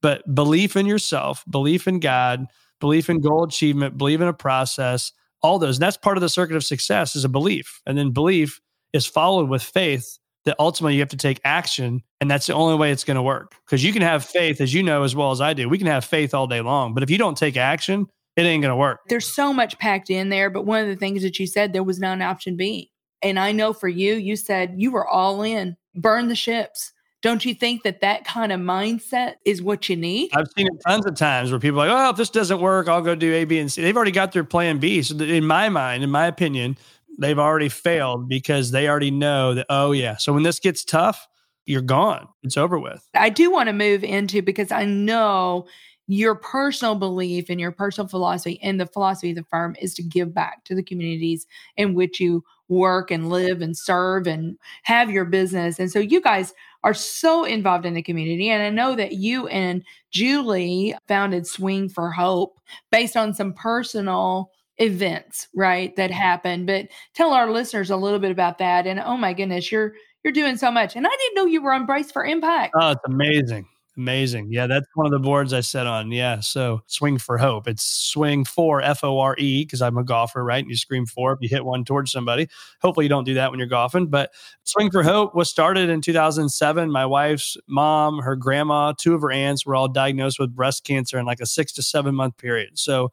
But 0.00 0.34
belief 0.34 0.76
in 0.76 0.86
yourself, 0.86 1.44
belief 1.48 1.86
in 1.86 2.00
God, 2.00 2.46
belief 2.80 3.08
in 3.08 3.20
goal 3.20 3.44
achievement, 3.44 3.96
believe 3.96 4.20
in 4.20 4.28
a 4.28 4.32
process, 4.32 5.12
all 5.42 5.58
those. 5.58 5.76
And 5.76 5.82
that's 5.82 5.96
part 5.96 6.16
of 6.16 6.20
the 6.20 6.28
circuit 6.28 6.56
of 6.56 6.64
success 6.64 7.14
is 7.14 7.24
a 7.24 7.28
belief. 7.28 7.80
And 7.86 7.96
then 7.96 8.10
belief 8.10 8.60
is 8.92 9.06
followed 9.06 9.48
with 9.48 9.62
faith 9.62 10.18
that 10.44 10.56
ultimately 10.58 10.94
you 10.94 11.00
have 11.00 11.08
to 11.10 11.16
take 11.16 11.40
action. 11.44 12.02
And 12.20 12.30
that's 12.30 12.46
the 12.46 12.54
only 12.54 12.76
way 12.76 12.90
it's 12.90 13.04
going 13.04 13.16
to 13.16 13.22
work. 13.22 13.54
Because 13.64 13.84
you 13.84 13.92
can 13.92 14.02
have 14.02 14.24
faith, 14.24 14.60
as 14.60 14.74
you 14.74 14.82
know 14.82 15.04
as 15.04 15.14
well 15.14 15.30
as 15.30 15.40
I 15.40 15.54
do. 15.54 15.68
We 15.68 15.78
can 15.78 15.86
have 15.86 16.04
faith 16.04 16.34
all 16.34 16.48
day 16.48 16.60
long. 16.60 16.94
But 16.94 17.04
if 17.04 17.10
you 17.10 17.18
don't 17.18 17.36
take 17.36 17.56
action, 17.56 18.06
it 18.36 18.42
ain't 18.42 18.62
going 18.62 18.72
to 18.72 18.76
work. 18.76 19.00
There's 19.08 19.32
so 19.32 19.52
much 19.52 19.78
packed 19.78 20.10
in 20.10 20.28
there. 20.28 20.50
But 20.50 20.66
one 20.66 20.82
of 20.82 20.88
the 20.88 20.96
things 20.96 21.22
that 21.22 21.38
you 21.38 21.46
said, 21.46 21.72
there 21.72 21.84
was 21.84 22.00
not 22.00 22.14
an 22.14 22.22
option 22.22 22.56
B. 22.56 22.91
And 23.22 23.38
I 23.38 23.52
know 23.52 23.72
for 23.72 23.88
you, 23.88 24.14
you 24.14 24.36
said 24.36 24.74
you 24.76 24.90
were 24.90 25.06
all 25.06 25.42
in, 25.42 25.76
burn 25.94 26.28
the 26.28 26.34
ships. 26.34 26.92
Don't 27.22 27.44
you 27.44 27.54
think 27.54 27.84
that 27.84 28.00
that 28.00 28.24
kind 28.24 28.50
of 28.50 28.58
mindset 28.58 29.34
is 29.44 29.62
what 29.62 29.88
you 29.88 29.94
need? 29.94 30.30
I've 30.34 30.48
seen 30.56 30.66
it 30.66 30.72
tons 30.84 31.06
of 31.06 31.14
times 31.14 31.52
where 31.52 31.60
people 31.60 31.80
are 31.80 31.86
like, 31.86 31.96
oh, 31.96 32.10
if 32.10 32.16
this 32.16 32.30
doesn't 32.30 32.60
work, 32.60 32.88
I'll 32.88 33.00
go 33.00 33.14
do 33.14 33.32
A, 33.32 33.44
B, 33.44 33.60
and 33.60 33.70
C. 33.70 33.80
They've 33.80 33.96
already 33.96 34.10
got 34.10 34.32
their 34.32 34.42
plan 34.42 34.78
B. 34.78 35.02
So, 35.02 35.16
in 35.16 35.46
my 35.46 35.68
mind, 35.68 36.02
in 36.02 36.10
my 36.10 36.26
opinion, 36.26 36.76
they've 37.20 37.38
already 37.38 37.68
failed 37.68 38.28
because 38.28 38.72
they 38.72 38.88
already 38.88 39.12
know 39.12 39.54
that, 39.54 39.66
oh, 39.70 39.92
yeah. 39.92 40.16
So, 40.16 40.32
when 40.32 40.42
this 40.42 40.58
gets 40.58 40.84
tough, 40.84 41.28
you're 41.64 41.80
gone. 41.80 42.26
It's 42.42 42.56
over 42.56 42.76
with. 42.76 43.08
I 43.14 43.28
do 43.28 43.52
want 43.52 43.68
to 43.68 43.72
move 43.72 44.02
into 44.02 44.42
because 44.42 44.72
I 44.72 44.84
know 44.84 45.66
your 46.08 46.34
personal 46.34 46.96
belief 46.96 47.48
and 47.48 47.60
your 47.60 47.70
personal 47.70 48.08
philosophy 48.08 48.58
and 48.62 48.80
the 48.80 48.86
philosophy 48.86 49.30
of 49.30 49.36
the 49.36 49.44
firm 49.44 49.76
is 49.80 49.94
to 49.94 50.02
give 50.02 50.34
back 50.34 50.64
to 50.64 50.74
the 50.74 50.82
communities 50.82 51.46
in 51.76 51.94
which 51.94 52.18
you 52.18 52.42
work 52.68 53.10
and 53.10 53.28
live 53.28 53.60
and 53.60 53.76
serve 53.76 54.26
and 54.26 54.56
have 54.84 55.10
your 55.10 55.24
business. 55.24 55.78
And 55.78 55.90
so 55.90 55.98
you 55.98 56.20
guys 56.20 56.52
are 56.84 56.94
so 56.94 57.44
involved 57.44 57.86
in 57.86 57.94
the 57.94 58.02
community. 58.02 58.48
And 58.48 58.62
I 58.62 58.70
know 58.70 58.96
that 58.96 59.12
you 59.12 59.46
and 59.48 59.84
Julie 60.10 60.94
founded 61.06 61.46
Swing 61.46 61.88
for 61.88 62.10
Hope 62.10 62.58
based 62.90 63.16
on 63.16 63.34
some 63.34 63.52
personal 63.52 64.50
events, 64.78 65.48
right, 65.54 65.94
that 65.96 66.10
mm-hmm. 66.10 66.20
happened. 66.20 66.66
But 66.66 66.88
tell 67.14 67.32
our 67.32 67.50
listeners 67.50 67.90
a 67.90 67.96
little 67.96 68.18
bit 68.18 68.32
about 68.32 68.58
that. 68.58 68.86
And 68.86 69.00
oh 69.00 69.16
my 69.16 69.32
goodness, 69.32 69.70
you're 69.70 69.92
you're 70.24 70.32
doing 70.32 70.56
so 70.56 70.70
much. 70.70 70.94
And 70.94 71.06
I 71.06 71.10
didn't 71.10 71.34
know 71.34 71.46
you 71.46 71.62
were 71.62 71.72
on 71.72 71.86
Brace 71.86 72.12
for 72.12 72.24
Impact. 72.24 72.72
Oh, 72.80 72.90
it's 72.92 73.00
amazing. 73.06 73.66
Amazing. 73.94 74.50
Yeah, 74.50 74.66
that's 74.66 74.86
one 74.94 75.04
of 75.04 75.12
the 75.12 75.18
boards 75.18 75.52
I 75.52 75.60
set 75.60 75.86
on. 75.86 76.10
Yeah. 76.12 76.40
So 76.40 76.80
swing 76.86 77.18
for 77.18 77.36
hope. 77.36 77.68
It's 77.68 77.84
swing 77.84 78.42
for 78.42 78.80
F 78.80 79.04
O 79.04 79.18
R 79.18 79.36
E 79.38 79.64
because 79.64 79.82
I'm 79.82 79.98
a 79.98 80.04
golfer, 80.04 80.42
right? 80.42 80.60
And 80.60 80.70
you 80.70 80.76
scream 80.76 81.04
for 81.04 81.32
if 81.34 81.40
you 81.42 81.48
hit 81.50 81.66
one 81.66 81.84
towards 81.84 82.10
somebody. 82.10 82.48
Hopefully 82.80 83.04
you 83.04 83.10
don't 83.10 83.24
do 83.24 83.34
that 83.34 83.50
when 83.50 83.58
you're 83.58 83.68
golfing. 83.68 84.06
But 84.06 84.32
swing 84.64 84.90
for 84.90 85.02
hope 85.02 85.34
was 85.34 85.50
started 85.50 85.90
in 85.90 86.00
2007. 86.00 86.90
My 86.90 87.04
wife's 87.04 87.58
mom, 87.66 88.20
her 88.20 88.34
grandma, 88.34 88.94
two 88.96 89.14
of 89.14 89.20
her 89.20 89.30
aunts 89.30 89.66
were 89.66 89.74
all 89.74 89.88
diagnosed 89.88 90.38
with 90.38 90.56
breast 90.56 90.84
cancer 90.84 91.18
in 91.18 91.26
like 91.26 91.40
a 91.40 91.46
six 91.46 91.70
to 91.72 91.82
seven 91.82 92.14
month 92.14 92.38
period. 92.38 92.78
So 92.78 93.12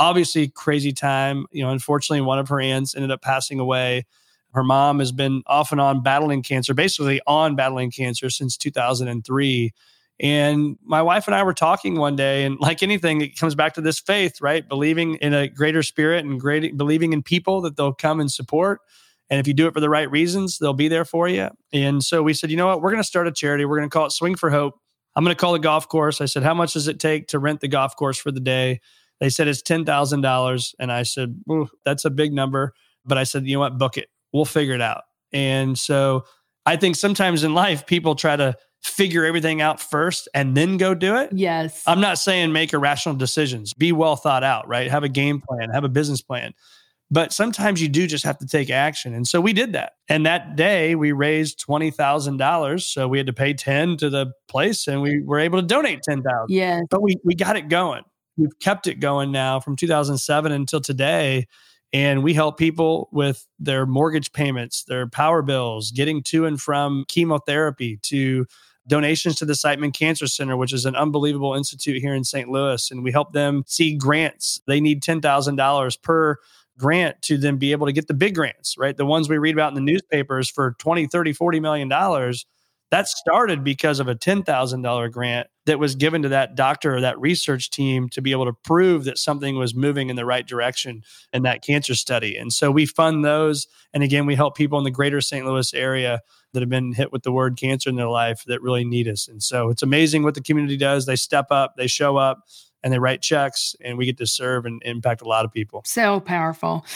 obviously 0.00 0.48
crazy 0.48 0.92
time. 0.92 1.46
You 1.52 1.62
know, 1.62 1.70
unfortunately, 1.70 2.22
one 2.22 2.40
of 2.40 2.48
her 2.48 2.60
aunts 2.60 2.96
ended 2.96 3.12
up 3.12 3.22
passing 3.22 3.60
away. 3.60 4.06
Her 4.54 4.64
mom 4.64 4.98
has 4.98 5.12
been 5.12 5.44
off 5.46 5.70
and 5.70 5.80
on 5.80 6.02
battling 6.02 6.42
cancer, 6.42 6.74
basically 6.74 7.20
on 7.28 7.54
battling 7.54 7.92
cancer 7.92 8.28
since 8.28 8.56
2003 8.56 9.72
and 10.18 10.78
my 10.84 11.02
wife 11.02 11.26
and 11.26 11.34
I 11.34 11.42
were 11.42 11.54
talking 11.54 11.96
one 11.96 12.16
day, 12.16 12.44
and 12.44 12.58
like 12.58 12.82
anything, 12.82 13.20
it 13.20 13.38
comes 13.38 13.54
back 13.54 13.74
to 13.74 13.80
this 13.80 14.00
faith, 14.00 14.40
right? 14.40 14.66
Believing 14.66 15.16
in 15.16 15.34
a 15.34 15.48
greater 15.48 15.82
spirit 15.82 16.24
and 16.24 16.40
great, 16.40 16.76
believing 16.76 17.12
in 17.12 17.22
people 17.22 17.60
that 17.62 17.76
they'll 17.76 17.92
come 17.92 18.20
and 18.20 18.30
support. 18.30 18.80
And 19.28 19.40
if 19.40 19.46
you 19.46 19.54
do 19.54 19.66
it 19.66 19.74
for 19.74 19.80
the 19.80 19.90
right 19.90 20.10
reasons, 20.10 20.58
they'll 20.58 20.72
be 20.72 20.88
there 20.88 21.04
for 21.04 21.28
you. 21.28 21.48
And 21.72 22.02
so 22.02 22.22
we 22.22 22.32
said, 22.32 22.50
you 22.50 22.56
know 22.56 22.66
what? 22.66 22.80
We're 22.80 22.92
going 22.92 23.02
to 23.02 23.08
start 23.08 23.26
a 23.26 23.32
charity. 23.32 23.64
We're 23.64 23.76
going 23.76 23.90
to 23.90 23.92
call 23.92 24.06
it 24.06 24.12
Swing 24.12 24.36
for 24.36 24.50
Hope. 24.50 24.78
I'm 25.16 25.24
going 25.24 25.34
to 25.34 25.40
call 25.40 25.52
the 25.52 25.58
golf 25.58 25.88
course. 25.88 26.20
I 26.20 26.26
said, 26.26 26.42
how 26.42 26.54
much 26.54 26.74
does 26.74 26.88
it 26.88 27.00
take 27.00 27.28
to 27.28 27.38
rent 27.38 27.60
the 27.60 27.68
golf 27.68 27.96
course 27.96 28.18
for 28.18 28.30
the 28.30 28.40
day? 28.40 28.80
They 29.18 29.30
said 29.30 29.48
it's 29.48 29.62
$10,000. 29.62 30.74
And 30.78 30.92
I 30.92 31.02
said, 31.02 31.42
that's 31.84 32.04
a 32.04 32.10
big 32.10 32.32
number. 32.32 32.72
But 33.04 33.18
I 33.18 33.24
said, 33.24 33.46
you 33.46 33.54
know 33.54 33.60
what? 33.60 33.78
Book 33.78 33.96
it. 33.96 34.08
We'll 34.32 34.44
figure 34.44 34.74
it 34.74 34.82
out. 34.82 35.02
And 35.32 35.78
so 35.78 36.24
I 36.64 36.76
think 36.76 36.96
sometimes 36.96 37.42
in 37.42 37.54
life, 37.54 37.86
people 37.86 38.14
try 38.14 38.36
to 38.36 38.56
figure 38.86 39.24
everything 39.24 39.60
out 39.60 39.80
first 39.80 40.28
and 40.34 40.56
then 40.56 40.76
go 40.76 40.94
do 40.94 41.16
it. 41.16 41.30
Yes. 41.32 41.82
I'm 41.86 42.00
not 42.00 42.18
saying 42.18 42.52
make 42.52 42.72
irrational 42.72 43.16
decisions, 43.16 43.74
be 43.74 43.92
well 43.92 44.16
thought 44.16 44.44
out, 44.44 44.68
right? 44.68 44.90
Have 44.90 45.04
a 45.04 45.08
game 45.08 45.40
plan, 45.40 45.70
have 45.70 45.84
a 45.84 45.88
business 45.88 46.22
plan. 46.22 46.54
But 47.10 47.32
sometimes 47.32 47.80
you 47.80 47.88
do 47.88 48.06
just 48.06 48.24
have 48.24 48.38
to 48.38 48.46
take 48.46 48.68
action. 48.68 49.14
And 49.14 49.28
so 49.28 49.40
we 49.40 49.52
did 49.52 49.74
that. 49.74 49.92
And 50.08 50.26
that 50.26 50.56
day 50.56 50.96
we 50.96 51.12
raised 51.12 51.64
$20,000. 51.64 52.82
So 52.82 53.06
we 53.06 53.18
had 53.18 53.28
to 53.28 53.32
pay 53.32 53.54
10 53.54 53.96
to 53.98 54.10
the 54.10 54.32
place 54.48 54.88
and 54.88 55.02
we 55.02 55.22
were 55.22 55.38
able 55.38 55.60
to 55.60 55.66
donate 55.66 56.02
10,000. 56.02 56.24
Yeah. 56.48 56.80
But 56.90 57.02
we, 57.02 57.16
we 57.24 57.34
got 57.34 57.56
it 57.56 57.68
going. 57.68 58.02
We've 58.36 58.58
kept 58.58 58.86
it 58.86 58.96
going 58.96 59.30
now 59.30 59.60
from 59.60 59.76
2007 59.76 60.50
until 60.52 60.80
today. 60.80 61.46
And 61.92 62.24
we 62.24 62.34
help 62.34 62.58
people 62.58 63.08
with 63.12 63.46
their 63.60 63.86
mortgage 63.86 64.32
payments, 64.32 64.84
their 64.84 65.08
power 65.08 65.42
bills, 65.42 65.92
getting 65.92 66.22
to 66.24 66.44
and 66.44 66.60
from 66.60 67.04
chemotherapy 67.06 67.98
to 68.02 68.46
donations 68.86 69.36
to 69.36 69.44
the 69.44 69.52
Siteman 69.54 69.94
Cancer 69.94 70.26
Center, 70.26 70.56
which 70.56 70.72
is 70.72 70.84
an 70.84 70.94
unbelievable 70.96 71.54
institute 71.54 72.00
here 72.00 72.14
in 72.14 72.24
St. 72.24 72.48
Louis. 72.48 72.90
And 72.90 73.02
we 73.02 73.12
help 73.12 73.32
them 73.32 73.64
see 73.66 73.96
grants. 73.96 74.60
They 74.66 74.80
need 74.80 75.02
$10,000 75.02 76.02
per 76.02 76.36
grant 76.78 77.22
to 77.22 77.38
then 77.38 77.56
be 77.56 77.72
able 77.72 77.86
to 77.86 77.92
get 77.92 78.06
the 78.06 78.14
big 78.14 78.34
grants, 78.34 78.76
right? 78.78 78.96
The 78.96 79.06
ones 79.06 79.28
we 79.28 79.38
read 79.38 79.54
about 79.54 79.70
in 79.70 79.74
the 79.74 79.92
newspapers 79.92 80.50
for 80.50 80.76
20, 80.78 81.06
30, 81.06 81.32
40 81.32 81.60
million 81.60 81.88
dollars. 81.88 82.46
That 82.90 83.08
started 83.08 83.64
because 83.64 83.98
of 83.98 84.06
a 84.06 84.14
$10,000 84.14 85.12
grant 85.12 85.48
that 85.66 85.80
was 85.80 85.96
given 85.96 86.22
to 86.22 86.28
that 86.28 86.54
doctor 86.54 86.94
or 86.94 87.00
that 87.00 87.18
research 87.18 87.70
team 87.70 88.08
to 88.10 88.22
be 88.22 88.30
able 88.30 88.44
to 88.44 88.52
prove 88.52 89.04
that 89.04 89.18
something 89.18 89.56
was 89.56 89.74
moving 89.74 90.08
in 90.08 90.14
the 90.16 90.24
right 90.24 90.46
direction 90.46 91.02
in 91.32 91.42
that 91.42 91.62
cancer 91.62 91.96
study. 91.96 92.36
And 92.36 92.52
so 92.52 92.70
we 92.70 92.86
fund 92.86 93.24
those. 93.24 93.66
And 93.92 94.04
again, 94.04 94.24
we 94.24 94.36
help 94.36 94.56
people 94.56 94.78
in 94.78 94.84
the 94.84 94.92
greater 94.92 95.20
St. 95.20 95.44
Louis 95.44 95.74
area 95.74 96.20
that 96.52 96.60
have 96.60 96.70
been 96.70 96.92
hit 96.92 97.12
with 97.12 97.24
the 97.24 97.32
word 97.32 97.56
cancer 97.56 97.90
in 97.90 97.96
their 97.96 98.08
life 98.08 98.44
that 98.46 98.62
really 98.62 98.84
need 98.84 99.08
us. 99.08 99.26
And 99.26 99.42
so 99.42 99.68
it's 99.68 99.82
amazing 99.82 100.22
what 100.22 100.34
the 100.34 100.40
community 100.40 100.76
does. 100.76 101.06
They 101.06 101.16
step 101.16 101.46
up, 101.50 101.74
they 101.76 101.88
show 101.88 102.16
up, 102.16 102.44
and 102.86 102.92
they 102.92 103.00
write 103.00 103.20
checks, 103.20 103.74
and 103.80 103.98
we 103.98 104.06
get 104.06 104.16
to 104.18 104.28
serve 104.28 104.64
and 104.64 104.80
impact 104.84 105.20
a 105.20 105.24
lot 105.24 105.44
of 105.44 105.52
people. 105.52 105.82
So 105.84 106.20
powerful. 106.20 106.86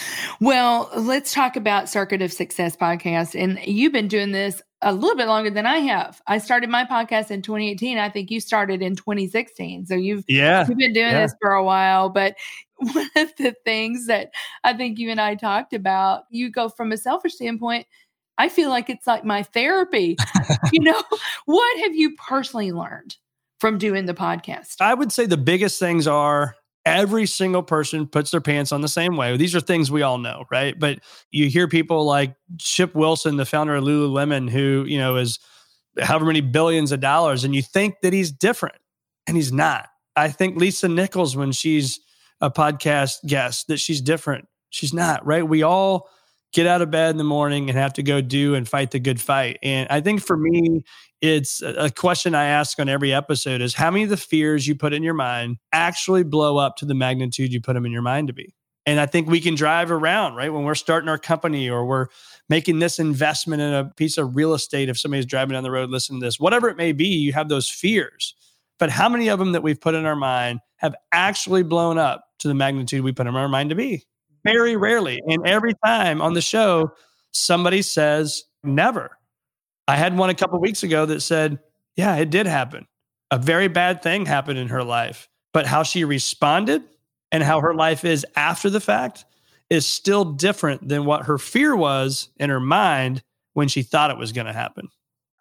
Well, 0.40 0.88
let's 0.96 1.34
talk 1.34 1.56
about 1.56 1.88
Circuit 1.88 2.22
of 2.22 2.32
Success 2.32 2.76
podcast. 2.76 3.34
And 3.34 3.58
you've 3.66 3.92
been 3.92 4.06
doing 4.06 4.30
this 4.30 4.62
a 4.82 4.94
little 4.94 5.16
bit 5.16 5.26
longer 5.26 5.50
than 5.50 5.66
I 5.66 5.78
have. 5.78 6.22
I 6.28 6.38
started 6.38 6.70
my 6.70 6.84
podcast 6.84 7.32
in 7.32 7.42
2018. 7.42 7.98
I 7.98 8.08
think 8.08 8.30
you 8.30 8.38
started 8.38 8.82
in 8.82 8.94
2016. 8.94 9.86
So 9.86 9.96
you've 9.96 10.24
yeah 10.28 10.64
you've 10.68 10.78
been 10.78 10.92
doing 10.92 11.10
yeah. 11.10 11.22
this 11.22 11.34
for 11.42 11.54
a 11.54 11.64
while. 11.64 12.08
But 12.08 12.36
one 12.76 13.10
of 13.16 13.32
the 13.36 13.56
things 13.64 14.06
that 14.06 14.30
I 14.62 14.74
think 14.74 15.00
you 15.00 15.10
and 15.10 15.20
I 15.20 15.34
talked 15.34 15.72
about, 15.72 16.22
you 16.30 16.52
go 16.52 16.68
from 16.68 16.92
a 16.92 16.96
selfish 16.96 17.34
standpoint 17.34 17.88
I 18.40 18.48
feel 18.48 18.70
like 18.70 18.88
it's 18.88 19.06
like 19.06 19.22
my 19.22 19.42
therapy. 19.42 20.16
you 20.72 20.80
know, 20.80 21.02
what 21.44 21.80
have 21.80 21.94
you 21.94 22.16
personally 22.16 22.72
learned 22.72 23.16
from 23.60 23.78
doing 23.78 24.06
the 24.06 24.14
podcast? 24.14 24.76
I 24.80 24.94
would 24.94 25.12
say 25.12 25.26
the 25.26 25.36
biggest 25.36 25.78
things 25.78 26.06
are 26.06 26.56
every 26.86 27.26
single 27.26 27.62
person 27.62 28.06
puts 28.06 28.30
their 28.30 28.40
pants 28.40 28.72
on 28.72 28.80
the 28.80 28.88
same 28.88 29.16
way. 29.16 29.36
These 29.36 29.54
are 29.54 29.60
things 29.60 29.90
we 29.90 30.02
all 30.02 30.18
know, 30.18 30.44
right? 30.50 30.78
But 30.78 31.00
you 31.30 31.48
hear 31.48 31.68
people 31.68 32.04
like 32.04 32.34
Chip 32.58 32.94
Wilson, 32.94 33.36
the 33.36 33.44
founder 33.44 33.76
of 33.76 33.84
Lululemon, 33.84 34.48
who, 34.48 34.84
you 34.88 34.98
know, 34.98 35.16
is 35.16 35.38
however 36.00 36.24
many 36.24 36.40
billions 36.40 36.92
of 36.92 37.00
dollars, 37.00 37.44
and 37.44 37.54
you 37.54 37.62
think 37.62 37.96
that 38.02 38.12
he's 38.12 38.30
different, 38.32 38.76
and 39.26 39.36
he's 39.36 39.52
not. 39.52 39.88
I 40.16 40.28
think 40.28 40.56
Lisa 40.56 40.88
Nichols, 40.88 41.36
when 41.36 41.52
she's 41.52 42.00
a 42.40 42.50
podcast 42.50 43.26
guest, 43.26 43.66
that 43.68 43.78
she's 43.78 44.00
different. 44.00 44.46
She's 44.70 44.94
not, 44.94 45.24
right? 45.26 45.46
We 45.46 45.62
all 45.62 46.08
get 46.52 46.66
out 46.66 46.82
of 46.82 46.90
bed 46.90 47.10
in 47.10 47.16
the 47.16 47.24
morning 47.24 47.68
and 47.68 47.78
have 47.78 47.92
to 47.94 48.02
go 48.02 48.20
do 48.20 48.54
and 48.54 48.68
fight 48.68 48.90
the 48.90 48.98
good 48.98 49.20
fight. 49.20 49.58
And 49.62 49.88
I 49.90 50.00
think 50.00 50.22
for 50.22 50.36
me, 50.36 50.82
it's 51.20 51.62
a 51.62 51.90
question 51.90 52.34
I 52.34 52.46
ask 52.46 52.78
on 52.78 52.88
every 52.88 53.12
episode 53.12 53.60
is 53.60 53.74
how 53.74 53.90
many 53.90 54.04
of 54.04 54.10
the 54.10 54.16
fears 54.16 54.66
you 54.66 54.74
put 54.74 54.92
in 54.92 55.02
your 55.02 55.14
mind 55.14 55.58
actually 55.72 56.24
blow 56.24 56.56
up 56.56 56.76
to 56.76 56.86
the 56.86 56.94
magnitude 56.94 57.52
you 57.52 57.60
put 57.60 57.74
them 57.74 57.86
in 57.86 57.92
your 57.92 58.02
mind 58.02 58.28
to 58.28 58.34
be? 58.34 58.54
And 58.86 58.98
I 58.98 59.06
think 59.06 59.28
we 59.28 59.40
can 59.40 59.54
drive 59.54 59.90
around, 59.90 60.34
right? 60.34 60.52
When 60.52 60.64
we're 60.64 60.74
starting 60.74 61.08
our 61.08 61.18
company 61.18 61.68
or 61.68 61.84
we're 61.84 62.06
making 62.48 62.78
this 62.78 62.98
investment 62.98 63.60
in 63.60 63.72
a 63.72 63.84
piece 63.84 64.16
of 64.16 64.34
real 64.34 64.54
estate, 64.54 64.88
if 64.88 64.98
somebody's 64.98 65.26
driving 65.26 65.52
down 65.52 65.62
the 65.62 65.70
road, 65.70 65.90
listening 65.90 66.20
to 66.20 66.26
this, 66.26 66.40
whatever 66.40 66.68
it 66.68 66.76
may 66.76 66.92
be, 66.92 67.06
you 67.06 67.32
have 67.34 67.48
those 67.48 67.68
fears. 67.68 68.34
But 68.78 68.90
how 68.90 69.10
many 69.10 69.28
of 69.28 69.38
them 69.38 69.52
that 69.52 69.62
we've 69.62 69.80
put 69.80 69.94
in 69.94 70.06
our 70.06 70.16
mind 70.16 70.60
have 70.76 70.94
actually 71.12 71.62
blown 71.62 71.98
up 71.98 72.24
to 72.38 72.48
the 72.48 72.54
magnitude 72.54 73.04
we 73.04 73.12
put 73.12 73.26
in 73.26 73.36
our 73.36 73.48
mind 73.48 73.68
to 73.68 73.76
be? 73.76 74.04
Very 74.44 74.76
rarely. 74.76 75.22
And 75.26 75.46
every 75.46 75.74
time 75.84 76.20
on 76.20 76.34
the 76.34 76.40
show, 76.40 76.92
somebody 77.32 77.82
says 77.82 78.44
never. 78.62 79.16
I 79.88 79.96
had 79.96 80.16
one 80.16 80.30
a 80.30 80.34
couple 80.34 80.60
weeks 80.60 80.82
ago 80.82 81.06
that 81.06 81.20
said, 81.20 81.58
yeah, 81.96 82.16
it 82.16 82.30
did 82.30 82.46
happen. 82.46 82.86
A 83.30 83.38
very 83.38 83.68
bad 83.68 84.02
thing 84.02 84.26
happened 84.26 84.58
in 84.58 84.68
her 84.68 84.84
life, 84.84 85.28
but 85.52 85.66
how 85.66 85.82
she 85.82 86.04
responded 86.04 86.82
and 87.32 87.42
how 87.42 87.60
her 87.60 87.74
life 87.74 88.04
is 88.04 88.26
after 88.36 88.70
the 88.70 88.80
fact 88.80 89.24
is 89.68 89.86
still 89.86 90.24
different 90.24 90.88
than 90.88 91.04
what 91.04 91.26
her 91.26 91.38
fear 91.38 91.76
was 91.76 92.28
in 92.38 92.50
her 92.50 92.60
mind 92.60 93.22
when 93.52 93.68
she 93.68 93.82
thought 93.82 94.10
it 94.10 94.18
was 94.18 94.32
going 94.32 94.46
to 94.46 94.52
happen. 94.52 94.88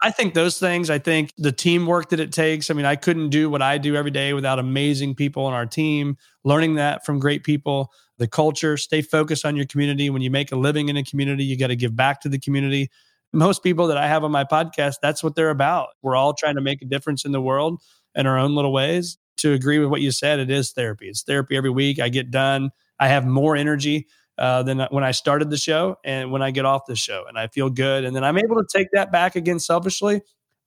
I 0.01 0.11
think 0.11 0.33
those 0.33 0.59
things, 0.59 0.89
I 0.89 0.97
think 0.97 1.33
the 1.37 1.51
teamwork 1.51 2.09
that 2.09 2.21
it 2.21 2.31
takes. 2.31 2.69
I 2.69 2.73
mean, 2.73 2.85
I 2.85 2.95
couldn't 2.95 3.29
do 3.29 3.49
what 3.49 3.61
I 3.61 3.77
do 3.77 3.95
every 3.95 4.11
day 4.11 4.33
without 4.33 4.57
amazing 4.57 5.15
people 5.15 5.45
on 5.45 5.53
our 5.53 5.65
team, 5.65 6.17
learning 6.45 6.75
that 6.75 7.05
from 7.05 7.19
great 7.19 7.43
people 7.43 7.91
the 8.19 8.27
culture, 8.27 8.77
stay 8.77 9.01
focused 9.01 9.45
on 9.45 9.55
your 9.55 9.65
community. 9.65 10.09
When 10.09 10.21
you 10.21 10.29
make 10.29 10.51
a 10.51 10.55
living 10.55 10.89
in 10.89 10.97
a 10.97 11.03
community, 11.03 11.45
you 11.45 11.57
got 11.57 11.67
to 11.67 11.75
give 11.75 11.95
back 11.95 12.21
to 12.21 12.29
the 12.29 12.37
community. 12.37 12.91
Most 13.33 13.63
people 13.63 13.87
that 13.87 13.97
I 13.97 14.07
have 14.07 14.23
on 14.23 14.31
my 14.31 14.43
podcast, 14.43 14.95
that's 15.01 15.23
what 15.23 15.35
they're 15.35 15.49
about. 15.49 15.89
We're 16.01 16.15
all 16.15 16.33
trying 16.33 16.55
to 16.55 16.61
make 16.61 16.81
a 16.81 16.85
difference 16.85 17.25
in 17.25 17.31
the 17.31 17.41
world 17.41 17.81
in 18.15 18.27
our 18.27 18.37
own 18.37 18.55
little 18.55 18.73
ways. 18.73 19.17
To 19.37 19.53
agree 19.53 19.79
with 19.79 19.89
what 19.89 20.01
you 20.01 20.11
said, 20.11 20.39
it 20.39 20.51
is 20.51 20.73
therapy. 20.73 21.07
It's 21.07 21.23
therapy 21.23 21.55
every 21.55 21.69
week. 21.69 21.99
I 22.01 22.09
get 22.09 22.29
done. 22.29 22.71
I 22.99 23.07
have 23.07 23.25
more 23.25 23.55
energy 23.55 24.07
uh, 24.39 24.63
than 24.63 24.79
when 24.89 25.03
I 25.03 25.11
started 25.11 25.49
the 25.49 25.57
show 25.57 25.97
and 26.03 26.31
when 26.31 26.41
I 26.41 26.51
get 26.51 26.65
off 26.65 26.87
the 26.87 26.95
show, 26.95 27.25
and 27.27 27.37
I 27.37 27.47
feel 27.47 27.69
good. 27.69 28.05
And 28.05 28.15
then 28.15 28.23
I'm 28.23 28.37
able 28.37 28.55
to 28.55 28.65
take 28.71 28.87
that 28.93 29.11
back 29.11 29.35
again 29.35 29.59
selfishly. 29.59 30.21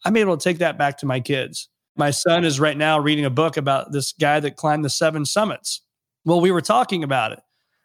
I'm 0.05 0.17
able 0.17 0.37
to 0.37 0.43
take 0.43 0.59
that 0.59 0.79
back 0.79 0.99
to 0.99 1.07
my 1.07 1.21
kids. 1.21 1.69
My 1.97 2.11
son 2.11 2.45
is 2.45 2.61
right 2.61 2.77
now 2.77 2.99
reading 2.99 3.25
a 3.25 3.31
book 3.31 3.57
about 3.57 3.93
this 3.93 4.13
guy 4.13 4.41
that 4.41 4.57
climbed 4.57 4.85
the 4.85 4.91
seven 4.91 5.25
summits 5.25 5.83
well, 6.25 6.41
we 6.41 6.51
were 6.51 6.61
talking 6.61 7.03
about 7.05 7.33
it. 7.33 7.41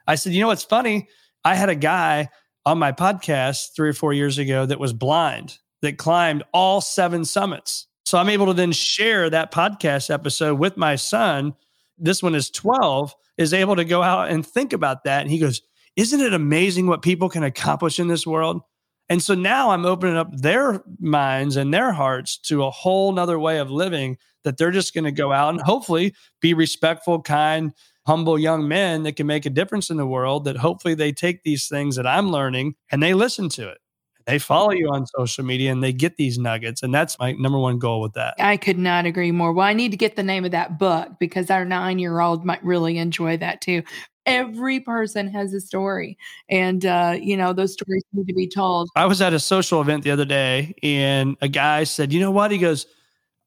I 0.05 0.15
said, 0.15 0.33
you 0.33 0.41
know 0.41 0.47
what's 0.47 0.63
funny? 0.63 1.07
I 1.43 1.55
had 1.55 1.69
a 1.69 1.75
guy 1.75 2.29
on 2.65 2.77
my 2.77 2.91
podcast 2.91 3.75
three 3.75 3.89
or 3.89 3.93
four 3.93 4.13
years 4.13 4.37
ago 4.37 4.65
that 4.65 4.79
was 4.79 4.93
blind 4.93 5.57
that 5.81 5.97
climbed 5.97 6.43
all 6.53 6.81
seven 6.81 7.25
summits. 7.25 7.87
So 8.05 8.17
I'm 8.17 8.29
able 8.29 8.47
to 8.47 8.53
then 8.53 8.71
share 8.71 9.29
that 9.29 9.51
podcast 9.51 10.09
episode 10.09 10.59
with 10.59 10.77
my 10.77 10.95
son. 10.95 11.55
This 11.97 12.23
one 12.23 12.35
is 12.35 12.49
12, 12.49 13.13
is 13.37 13.53
able 13.53 13.75
to 13.75 13.85
go 13.85 14.01
out 14.01 14.29
and 14.29 14.45
think 14.45 14.73
about 14.73 15.03
that. 15.03 15.21
And 15.21 15.31
he 15.31 15.39
goes, 15.39 15.61
Isn't 15.97 16.21
it 16.21 16.31
amazing 16.31 16.85
what 16.85 17.01
people 17.01 17.27
can 17.27 17.43
accomplish 17.43 17.99
in 17.99 18.07
this 18.07 18.25
world? 18.25 18.61
And 19.09 19.21
so 19.21 19.33
now 19.33 19.71
I'm 19.71 19.85
opening 19.85 20.15
up 20.15 20.29
their 20.31 20.83
minds 20.99 21.55
and 21.55 21.73
their 21.73 21.91
hearts 21.91 22.37
to 22.43 22.63
a 22.63 22.69
whole 22.69 23.11
nother 23.11 23.39
way 23.39 23.57
of 23.57 23.71
living 23.71 24.17
that 24.43 24.57
they're 24.57 24.69
just 24.69 24.93
going 24.93 25.05
to 25.05 25.11
go 25.11 25.31
out 25.33 25.55
and 25.55 25.61
hopefully 25.61 26.13
be 26.39 26.53
respectful, 26.53 27.21
kind, 27.21 27.73
humble 28.05 28.37
young 28.37 28.67
men 28.67 29.03
that 29.03 29.15
can 29.15 29.25
make 29.25 29.47
a 29.47 29.49
difference 29.49 29.89
in 29.89 29.97
the 29.97 30.05
world. 30.05 30.45
That 30.45 30.57
hopefully 30.57 30.93
they 30.93 31.11
take 31.11 31.41
these 31.41 31.67
things 31.67 31.95
that 31.95 32.05
I'm 32.05 32.29
learning 32.29 32.75
and 32.91 33.01
they 33.01 33.15
listen 33.15 33.49
to 33.49 33.67
it. 33.69 33.79
They 34.27 34.39
follow 34.39 34.71
you 34.71 34.89
on 34.89 35.07
social 35.07 35.45
media 35.45 35.71
and 35.71 35.81
they 35.81 35.93
get 35.93 36.17
these 36.17 36.37
nuggets. 36.37 36.83
And 36.83 36.93
that's 36.93 37.17
my 37.17 37.31
number 37.31 37.57
one 37.57 37.79
goal 37.79 38.01
with 38.01 38.13
that. 38.13 38.35
I 38.39 38.57
could 38.57 38.77
not 38.77 39.05
agree 39.05 39.31
more. 39.31 39.53
Well, 39.53 39.65
I 39.65 39.71
need 39.71 39.91
to 39.91 39.97
get 39.97 40.17
the 40.17 40.23
name 40.23 40.43
of 40.43 40.51
that 40.51 40.77
book 40.77 41.11
because 41.17 41.49
our 41.49 41.63
nine 41.63 41.97
year 41.97 42.19
old 42.19 42.43
might 42.43 42.61
really 42.61 42.97
enjoy 42.97 43.37
that 43.37 43.61
too. 43.61 43.83
Every 44.25 44.81
person 44.81 45.29
has 45.29 45.53
a 45.53 45.61
story 45.61 46.17
and 46.49 46.85
uh, 46.85 47.15
you 47.17 47.37
know 47.37 47.53
those 47.53 47.71
stories 47.71 48.03
need 48.11 48.27
to 48.27 48.33
be 48.33 48.49
told. 48.49 48.89
I 48.97 49.05
was 49.05 49.21
at 49.21 49.31
a 49.31 49.39
social 49.39 49.79
event 49.79 50.03
the 50.03 50.11
other 50.11 50.25
day 50.25 50.75
and 50.83 51.37
a 51.39 51.47
guy 51.47 51.85
said 51.85 52.11
you 52.11 52.19
know 52.19 52.31
what? 52.31 52.51
He 52.51 52.57
goes 52.57 52.85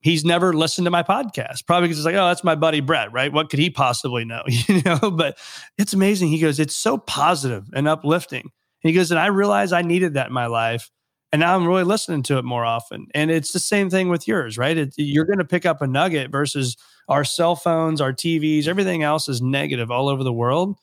he's 0.00 0.24
never 0.24 0.54
listened 0.54 0.86
to 0.86 0.90
my 0.90 1.02
podcast. 1.02 1.66
Probably 1.66 1.88
because 1.88 1.98
it's 1.98 2.06
like 2.06 2.14
oh 2.14 2.28
that's 2.28 2.42
my 2.42 2.54
buddy 2.54 2.80
brett 2.80 3.12
right? 3.12 3.30
What 3.30 3.50
could 3.50 3.58
he 3.58 3.68
possibly 3.68 4.24
know? 4.24 4.42
You 4.66 4.80
know 4.80 5.10
but 5.10 5.36
it's 5.76 5.92
amazing. 5.92 6.28
He 6.28 6.38
goes 6.38 6.58
it's 6.58 6.74
so 6.74 6.96
positive 6.96 7.68
and 7.74 7.86
uplifting 7.86 8.50
he 8.80 8.92
goes 8.92 9.10
and 9.10 9.20
i 9.20 9.26
realized 9.26 9.72
i 9.72 9.82
needed 9.82 10.14
that 10.14 10.28
in 10.28 10.32
my 10.32 10.46
life 10.46 10.90
and 11.32 11.40
now 11.40 11.54
i'm 11.54 11.66
really 11.66 11.84
listening 11.84 12.22
to 12.22 12.38
it 12.38 12.44
more 12.44 12.64
often 12.64 13.06
and 13.14 13.30
it's 13.30 13.52
the 13.52 13.58
same 13.58 13.90
thing 13.90 14.08
with 14.08 14.26
yours 14.26 14.58
right 14.58 14.76
it, 14.76 14.94
you're 14.96 15.24
going 15.24 15.38
to 15.38 15.44
pick 15.44 15.66
up 15.66 15.82
a 15.82 15.86
nugget 15.86 16.30
versus 16.30 16.76
our 17.10 17.24
cell 17.24 17.56
phones, 17.56 18.00
our 18.00 18.12
TVs, 18.12 18.68
everything 18.68 19.02
else 19.02 19.28
is 19.28 19.42
negative 19.42 19.90
all 19.90 20.08
over 20.08 20.22
the 20.22 20.32
world. 20.32 20.76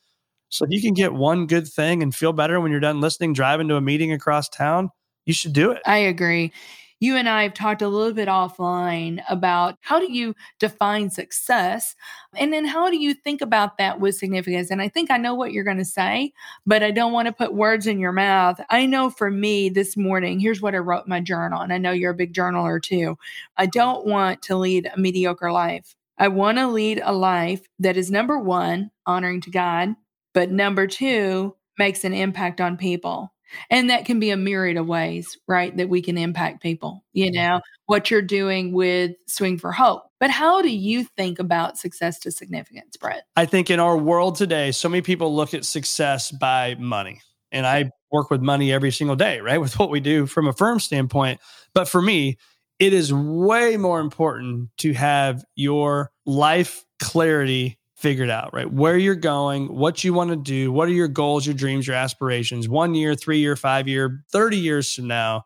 So 0.49 0.65
if 0.65 0.71
you 0.71 0.81
can 0.81 0.93
get 0.93 1.13
one 1.13 1.47
good 1.47 1.67
thing 1.67 2.03
and 2.03 2.13
feel 2.13 2.33
better 2.33 2.59
when 2.59 2.69
you're 2.69 2.81
done 2.81 3.01
listening, 3.01 3.33
driving 3.33 3.69
to 3.69 3.75
a 3.75 3.81
meeting 3.81 4.11
across 4.11 4.47
town, 4.49 4.89
you 5.25 5.33
should 5.33 5.53
do 5.53 5.71
it. 5.71 5.81
I 5.85 5.97
agree. 5.97 6.51
You 6.99 7.15
and 7.15 7.29
I 7.29 7.43
have 7.43 7.53
talked 7.53 7.81
a 7.81 7.87
little 7.87 8.13
bit 8.13 8.27
offline 8.27 9.23
about 9.29 9.77
how 9.81 9.99
do 9.99 10.11
you 10.11 10.33
define 10.59 11.09
success 11.11 11.95
and 12.35 12.51
then 12.51 12.65
how 12.65 12.89
do 12.89 12.97
you 12.97 13.13
think 13.13 13.41
about 13.41 13.77
that 13.77 13.99
with 13.99 14.15
significance? 14.15 14.71
And 14.71 14.81
I 14.81 14.89
think 14.89 15.11
I 15.11 15.17
know 15.17 15.35
what 15.35 15.51
you're 15.51 15.63
going 15.63 15.77
to 15.77 15.85
say, 15.85 16.33
but 16.65 16.81
I 16.81 16.91
don't 16.91 17.13
want 17.13 17.27
to 17.27 17.33
put 17.33 17.53
words 17.53 17.85
in 17.85 17.99
your 17.99 18.11
mouth. 18.11 18.59
I 18.69 18.85
know 18.85 19.09
for 19.09 19.29
me 19.29 19.69
this 19.69 19.95
morning, 19.95 20.39
here's 20.39 20.61
what 20.61 20.75
I 20.75 20.79
wrote 20.79 21.07
my 21.07 21.19
journal. 21.19 21.61
And 21.61 21.71
I 21.71 21.77
know 21.77 21.91
you're 21.91 22.11
a 22.11 22.15
big 22.15 22.33
journaler 22.33 22.81
too. 22.81 23.17
I 23.57 23.67
don't 23.67 24.05
want 24.05 24.41
to 24.43 24.55
lead 24.55 24.89
a 24.93 24.99
mediocre 24.99 25.51
life. 25.51 25.95
I 26.17 26.29
want 26.29 26.57
to 26.57 26.67
lead 26.67 27.01
a 27.03 27.13
life 27.13 27.61
that 27.79 27.95
is 27.95 28.09
number 28.09 28.39
one, 28.39 28.89
honoring 29.05 29.41
to 29.41 29.51
God, 29.51 29.95
but 30.33 30.51
number 30.51 30.87
two, 30.87 31.55
makes 31.77 32.03
an 32.03 32.13
impact 32.13 32.59
on 32.59 32.75
people. 32.75 33.31
And 33.69 33.89
that 33.89 34.05
can 34.05 34.19
be 34.19 34.29
a 34.29 34.37
myriad 34.37 34.77
of 34.77 34.87
ways, 34.87 35.37
right? 35.47 35.75
That 35.77 35.89
we 35.89 36.01
can 36.01 36.17
impact 36.17 36.61
people, 36.61 37.03
you 37.13 37.31
know, 37.31 37.61
what 37.85 38.11
you're 38.11 38.21
doing 38.21 38.73
with 38.73 39.11
Swing 39.27 39.57
for 39.57 39.71
Hope. 39.71 40.03
But 40.19 40.29
how 40.29 40.61
do 40.61 40.69
you 40.69 41.03
think 41.03 41.39
about 41.39 41.77
success 41.77 42.19
to 42.19 42.31
significance, 42.31 42.97
Brett? 42.97 43.23
I 43.35 43.45
think 43.45 43.69
in 43.69 43.79
our 43.79 43.97
world 43.97 44.35
today, 44.35 44.71
so 44.71 44.89
many 44.89 45.01
people 45.01 45.35
look 45.35 45.53
at 45.53 45.65
success 45.65 46.31
by 46.31 46.75
money. 46.79 47.21
And 47.51 47.65
I 47.65 47.91
work 48.11 48.29
with 48.29 48.41
money 48.41 48.73
every 48.73 48.91
single 48.91 49.15
day, 49.15 49.39
right? 49.39 49.59
With 49.59 49.79
what 49.79 49.89
we 49.89 49.99
do 49.99 50.25
from 50.25 50.47
a 50.47 50.53
firm 50.53 50.79
standpoint. 50.79 51.39
But 51.73 51.87
for 51.87 52.01
me, 52.01 52.37
it 52.79 52.93
is 52.93 53.13
way 53.13 53.77
more 53.77 53.99
important 53.99 54.69
to 54.79 54.93
have 54.93 55.43
your 55.55 56.11
life 56.25 56.85
clarity 56.99 57.79
figured 57.97 58.29
out, 58.29 58.53
right? 58.53 58.71
Where 58.71 58.97
you're 58.97 59.15
going, 59.15 59.67
what 59.67 60.03
you 60.03 60.13
want 60.13 60.29
to 60.29 60.35
do, 60.35 60.71
what 60.71 60.87
are 60.87 60.93
your 60.93 61.07
goals, 61.07 61.45
your 61.45 61.55
dreams, 61.55 61.87
your 61.87 61.95
aspirations, 61.95 62.69
one 62.69 62.93
year, 62.95 63.15
three 63.15 63.39
year, 63.39 63.55
five 63.55 63.87
year, 63.87 64.23
30 64.31 64.57
years 64.57 64.93
from 64.93 65.07
now. 65.07 65.43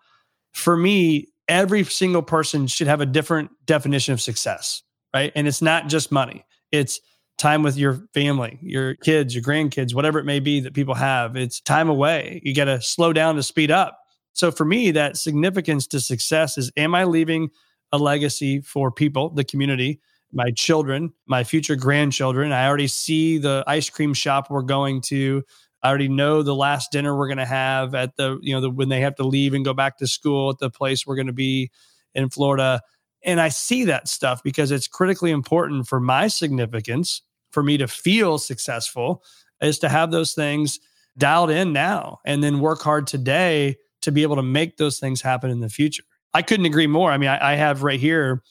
For 0.53 0.75
me, 0.75 1.27
every 1.47 1.83
single 1.83 2.21
person 2.21 2.67
should 2.67 2.87
have 2.87 3.01
a 3.01 3.05
different 3.05 3.51
definition 3.65 4.13
of 4.13 4.21
success, 4.21 4.83
right? 5.13 5.31
And 5.35 5.47
it's 5.47 5.61
not 5.61 5.87
just 5.87 6.11
money, 6.11 6.45
it's 6.71 6.99
time 7.37 7.63
with 7.63 7.77
your 7.77 8.05
family, 8.13 8.59
your 8.61 8.95
kids, 8.95 9.33
your 9.33 9.43
grandkids, 9.43 9.95
whatever 9.95 10.19
it 10.19 10.25
may 10.25 10.39
be 10.39 10.59
that 10.59 10.73
people 10.73 10.93
have. 10.93 11.35
It's 11.35 11.59
time 11.59 11.89
away. 11.89 12.41
You 12.43 12.53
got 12.53 12.65
to 12.65 12.81
slow 12.81 13.13
down 13.13 13.35
to 13.35 13.43
speed 13.43 13.71
up 13.71 13.97
so 14.33 14.51
for 14.51 14.65
me, 14.65 14.91
that 14.91 15.17
significance 15.17 15.87
to 15.87 15.99
success 15.99 16.57
is 16.57 16.71
am 16.77 16.95
I 16.95 17.03
leaving 17.03 17.49
a 17.91 17.97
legacy 17.97 18.61
for 18.61 18.91
people, 18.91 19.29
the 19.29 19.43
community, 19.43 19.99
my 20.31 20.51
children, 20.51 21.13
my 21.27 21.43
future 21.43 21.75
grandchildren? 21.75 22.51
I 22.51 22.67
already 22.67 22.87
see 22.87 23.37
the 23.37 23.63
ice 23.67 23.89
cream 23.89 24.13
shop 24.13 24.49
we're 24.49 24.61
going 24.61 25.01
to. 25.07 25.43
I 25.83 25.89
already 25.89 26.09
know 26.09 26.43
the 26.43 26.55
last 26.55 26.91
dinner 26.91 27.17
we're 27.17 27.27
going 27.27 27.37
to 27.37 27.45
have 27.45 27.95
at 27.95 28.15
the, 28.15 28.37
you 28.41 28.53
know, 28.53 28.61
the, 28.61 28.69
when 28.69 28.89
they 28.89 29.01
have 29.01 29.15
to 29.15 29.23
leave 29.23 29.53
and 29.53 29.65
go 29.65 29.73
back 29.73 29.97
to 29.97 30.07
school 30.07 30.49
at 30.51 30.59
the 30.59 30.69
place 30.69 31.05
we're 31.05 31.15
going 31.15 31.27
to 31.27 31.33
be 31.33 31.71
in 32.13 32.29
Florida. 32.29 32.81
And 33.23 33.41
I 33.41 33.49
see 33.49 33.85
that 33.85 34.07
stuff 34.07 34.43
because 34.43 34.71
it's 34.71 34.87
critically 34.87 35.31
important 35.31 35.87
for 35.87 35.99
my 35.99 36.27
significance, 36.27 37.21
for 37.51 37.63
me 37.63 37.77
to 37.77 37.87
feel 37.87 38.37
successful, 38.37 39.23
is 39.61 39.79
to 39.79 39.89
have 39.89 40.11
those 40.11 40.33
things 40.33 40.79
dialed 41.17 41.51
in 41.51 41.73
now 41.73 42.19
and 42.25 42.43
then 42.43 42.59
work 42.59 42.81
hard 42.81 43.07
today 43.07 43.75
to 44.01 44.11
be 44.11 44.23
able 44.23 44.35
to 44.35 44.43
make 44.43 44.77
those 44.77 44.99
things 44.99 45.21
happen 45.21 45.51
in 45.51 45.59
the 45.59 45.69
future. 45.69 46.03
I 46.33 46.41
couldn't 46.41 46.65
agree 46.65 46.87
more. 46.87 47.11
I 47.11 47.17
mean, 47.17 47.29
I, 47.29 47.53
I 47.53 47.55
have 47.55 47.83
right 47.83 47.99
here, 47.99 48.41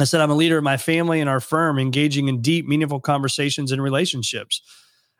I 0.00 0.04
said, 0.04 0.20
I'm 0.20 0.30
a 0.30 0.34
leader 0.34 0.58
of 0.58 0.64
my 0.64 0.76
family 0.76 1.20
and 1.20 1.28
our 1.28 1.40
firm, 1.40 1.78
engaging 1.78 2.28
in 2.28 2.40
deep, 2.40 2.66
meaningful 2.66 3.00
conversations 3.00 3.72
and 3.72 3.82
relationships. 3.82 4.62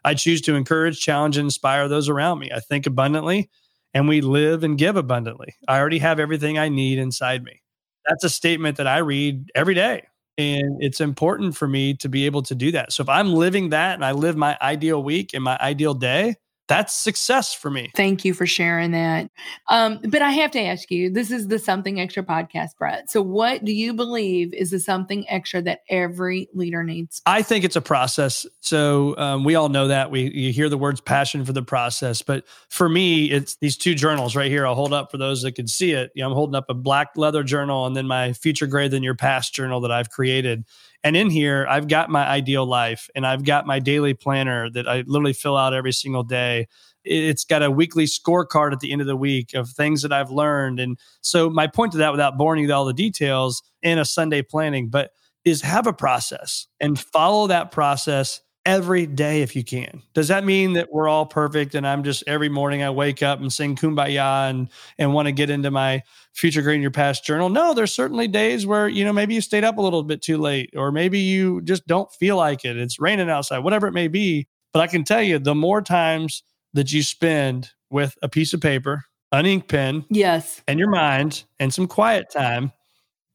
I 0.05 0.14
choose 0.14 0.40
to 0.43 0.55
encourage, 0.55 1.01
challenge, 1.01 1.37
and 1.37 1.47
inspire 1.47 1.88
those 1.88 2.09
around 2.09 2.38
me. 2.38 2.51
I 2.55 2.61
think 2.61 2.87
abundantly 2.87 3.51
and 3.93 4.09
we 4.09 4.21
live 4.21 4.62
and 4.64 4.79
give 4.79 4.97
abundantly. 4.97 5.55
I 5.69 5.79
already 5.79 5.99
have 5.99 6.21
everything 6.21 6.59
I 6.59 6.69
need 6.69 6.99
inside 6.99 7.45
me. 7.45 7.61
That's 8.09 8.25
a 8.25 8.31
statement 8.31 8.77
that 8.77 8.87
I 8.87 8.99
read 8.99 9.51
every 9.55 9.75
day. 9.75 10.05
And 10.38 10.83
it's 10.83 11.01
important 11.01 11.57
for 11.57 11.69
me 11.69 11.95
to 11.95 12.09
be 12.09 12.25
able 12.25 12.43
to 12.43 12.55
do 12.55 12.73
that. 12.73 12.93
So 12.93 13.03
if 13.03 13.09
I'm 13.09 13.35
living 13.35 13.71
that 13.71 13.95
and 13.95 14.05
I 14.05 14.12
live 14.12 14.37
my 14.37 14.57
ideal 14.62 15.03
week 15.03 15.35
and 15.35 15.45
my 15.45 15.59
ideal 15.61 15.93
day, 15.93 16.37
that's 16.70 16.94
success 16.94 17.52
for 17.52 17.68
me. 17.68 17.90
Thank 17.96 18.24
you 18.24 18.33
for 18.33 18.46
sharing 18.46 18.92
that. 18.92 19.28
Um, 19.68 19.98
but 20.04 20.22
I 20.22 20.30
have 20.30 20.52
to 20.52 20.61
ask 20.61 20.88
you 20.88 21.11
this 21.11 21.33
is 21.33 21.48
the 21.48 21.59
Something 21.59 22.00
Extra 22.00 22.22
podcast, 22.22 22.76
Brett. 22.78 23.11
So, 23.11 23.20
what 23.20 23.64
do 23.64 23.72
you 23.72 23.92
believe 23.92 24.54
is 24.54 24.70
the 24.70 24.78
something 24.78 25.28
extra 25.28 25.61
that 25.62 25.80
every 25.88 26.48
leader 26.54 26.85
needs? 26.85 27.22
I 27.26 27.42
think 27.42 27.64
it's 27.64 27.74
a 27.74 27.80
process. 27.80 28.46
So, 28.61 29.16
um, 29.18 29.42
we 29.42 29.56
all 29.56 29.68
know 29.68 29.88
that. 29.88 30.12
We 30.12 30.30
you 30.30 30.52
hear 30.52 30.68
the 30.68 30.78
words 30.78 31.00
passion 31.00 31.44
for 31.44 31.52
the 31.52 31.62
process. 31.62 32.22
But 32.22 32.44
for 32.68 32.88
me, 32.88 33.33
it's 33.33 33.56
these 33.56 33.76
two 33.76 33.96
journals 33.96 34.37
right 34.37 34.48
here. 34.48 34.64
I'll 34.64 34.76
hold 34.76 34.92
up 34.92 35.11
for 35.11 35.18
those 35.18 35.42
that 35.42 35.56
can 35.56 35.66
see 35.66 35.90
it. 35.90 36.12
You 36.14 36.22
know, 36.22 36.28
I'm 36.28 36.35
holding 36.35 36.54
up 36.54 36.66
a 36.68 36.74
black 36.74 37.09
leather 37.16 37.42
journal 37.42 37.85
and 37.85 37.96
then 37.96 38.06
my 38.06 38.33
Future 38.33 38.68
Greater 38.68 38.90
Than 38.90 39.02
Your 39.02 39.16
Past 39.16 39.52
journal 39.52 39.80
that 39.80 39.90
I've 39.90 40.11
created. 40.11 40.64
And 41.03 41.17
in 41.17 41.31
here, 41.31 41.67
I've 41.69 41.89
got 41.89 42.11
my 42.11 42.27
ideal 42.27 42.67
life 42.67 43.09
and 43.15 43.27
I've 43.27 43.45
got 43.45 43.67
my 43.67 43.79
daily 43.79 44.15
planner 44.15 44.69
that 44.71 44.89
I 44.89 45.03
literally 45.07 45.33
fill 45.33 45.57
out 45.57 45.73
every 45.73 45.93
single 45.93 46.23
day. 46.23 46.69
It's 47.05 47.45
got 47.45 47.63
a 47.63 47.71
weekly 47.71 48.05
scorecard 48.05 48.73
at 48.73 48.81
the 48.81 48.93
end 48.93 49.01
of 49.01 49.07
the 49.07 49.17
week 49.17 49.55
of 49.55 49.71
things 49.71 50.03
that 50.03 50.13
I've 50.13 50.31
learned. 50.31 50.79
And 50.79 50.99
so, 51.23 51.49
my 51.49 51.67
point 51.67 51.93
to 51.93 51.99
that, 51.99 52.13
without 52.13 52.37
boring 52.37 52.61
you 52.61 52.67
with 52.67 52.75
all 52.75 52.85
the 52.85 52.93
details 52.93 53.63
in 53.83 53.99
a 53.99 54.05
Sunday 54.05 54.43
planning, 54.43 54.89
but 54.89 55.13
is 55.47 55.63
have 55.63 55.87
a 55.87 55.93
process 55.93 56.67
and 56.81 57.01
follow 57.01 57.47
that 57.47 57.71
process 57.71 58.43
every 58.66 59.07
day 59.07 59.42
if 59.42 59.57
you 59.57 59.64
can. 59.64 60.03
Does 60.14 60.29
that 60.29 60.44
mean 60.44 60.75
that 60.75 60.92
we're 60.92 61.09
all 61.09 61.27
perfect 61.27 61.75
and 61.75 61.87
I'm 61.87 62.05
just 62.05 62.23
every 62.27 62.49
morning 62.49 62.83
I 62.83 62.90
wake 62.90 63.23
up 63.23 63.40
and 63.40 63.53
sing 63.53 63.75
kumbaya 63.75 64.51
and 64.51 64.68
and 64.99 65.14
want 65.14 65.27
to 65.27 65.33
get 65.33 65.51
into 65.51 65.70
my 65.70 66.03
future 66.35 66.62
great 66.62 66.77
in 66.77 66.83
your 66.83 66.90
past 66.90 67.25
journal? 67.25 67.49
No, 67.49 67.75
there's 67.75 67.94
certainly 67.94 68.29
days 68.29 68.66
where, 68.66 68.88
you 68.88 69.05
know, 69.05 69.12
maybe 69.12 69.35
you 69.35 69.40
stayed 69.40 69.64
up 69.64 69.79
a 69.79 69.83
little 69.83 70.03
bit 70.03 70.23
too 70.23 70.38
late 70.38 70.70
or 70.77 70.92
maybe 70.92 71.18
you 71.18 71.62
just 71.62 71.87
don't 71.87 72.12
feel 72.12 72.37
like 72.37 72.64
it. 72.64 72.77
It's 72.77 73.01
raining 73.01 73.31
outside, 73.31 73.61
whatever 73.61 73.87
it 73.87 73.92
may 73.92 74.09
be. 74.09 74.46
But 74.73 74.81
I 74.81 74.87
can 74.87 75.05
tell 75.05 75.23
you 75.23 75.38
the 75.38 75.55
more 75.55 75.83
times 75.83 76.42
that 76.75 76.92
you 76.92 77.03
spend 77.03 77.70
with 77.90 78.16
a 78.23 78.29
piece 78.29 78.53
of 78.53 78.61
paper, 78.61 79.05
an 79.33 79.46
ink 79.46 79.68
pen, 79.68 80.05
yes, 80.11 80.62
and 80.68 80.79
your 80.79 80.90
mind 80.90 81.44
and 81.59 81.73
some 81.75 81.88
quiet 81.88 82.31
time, 82.31 82.73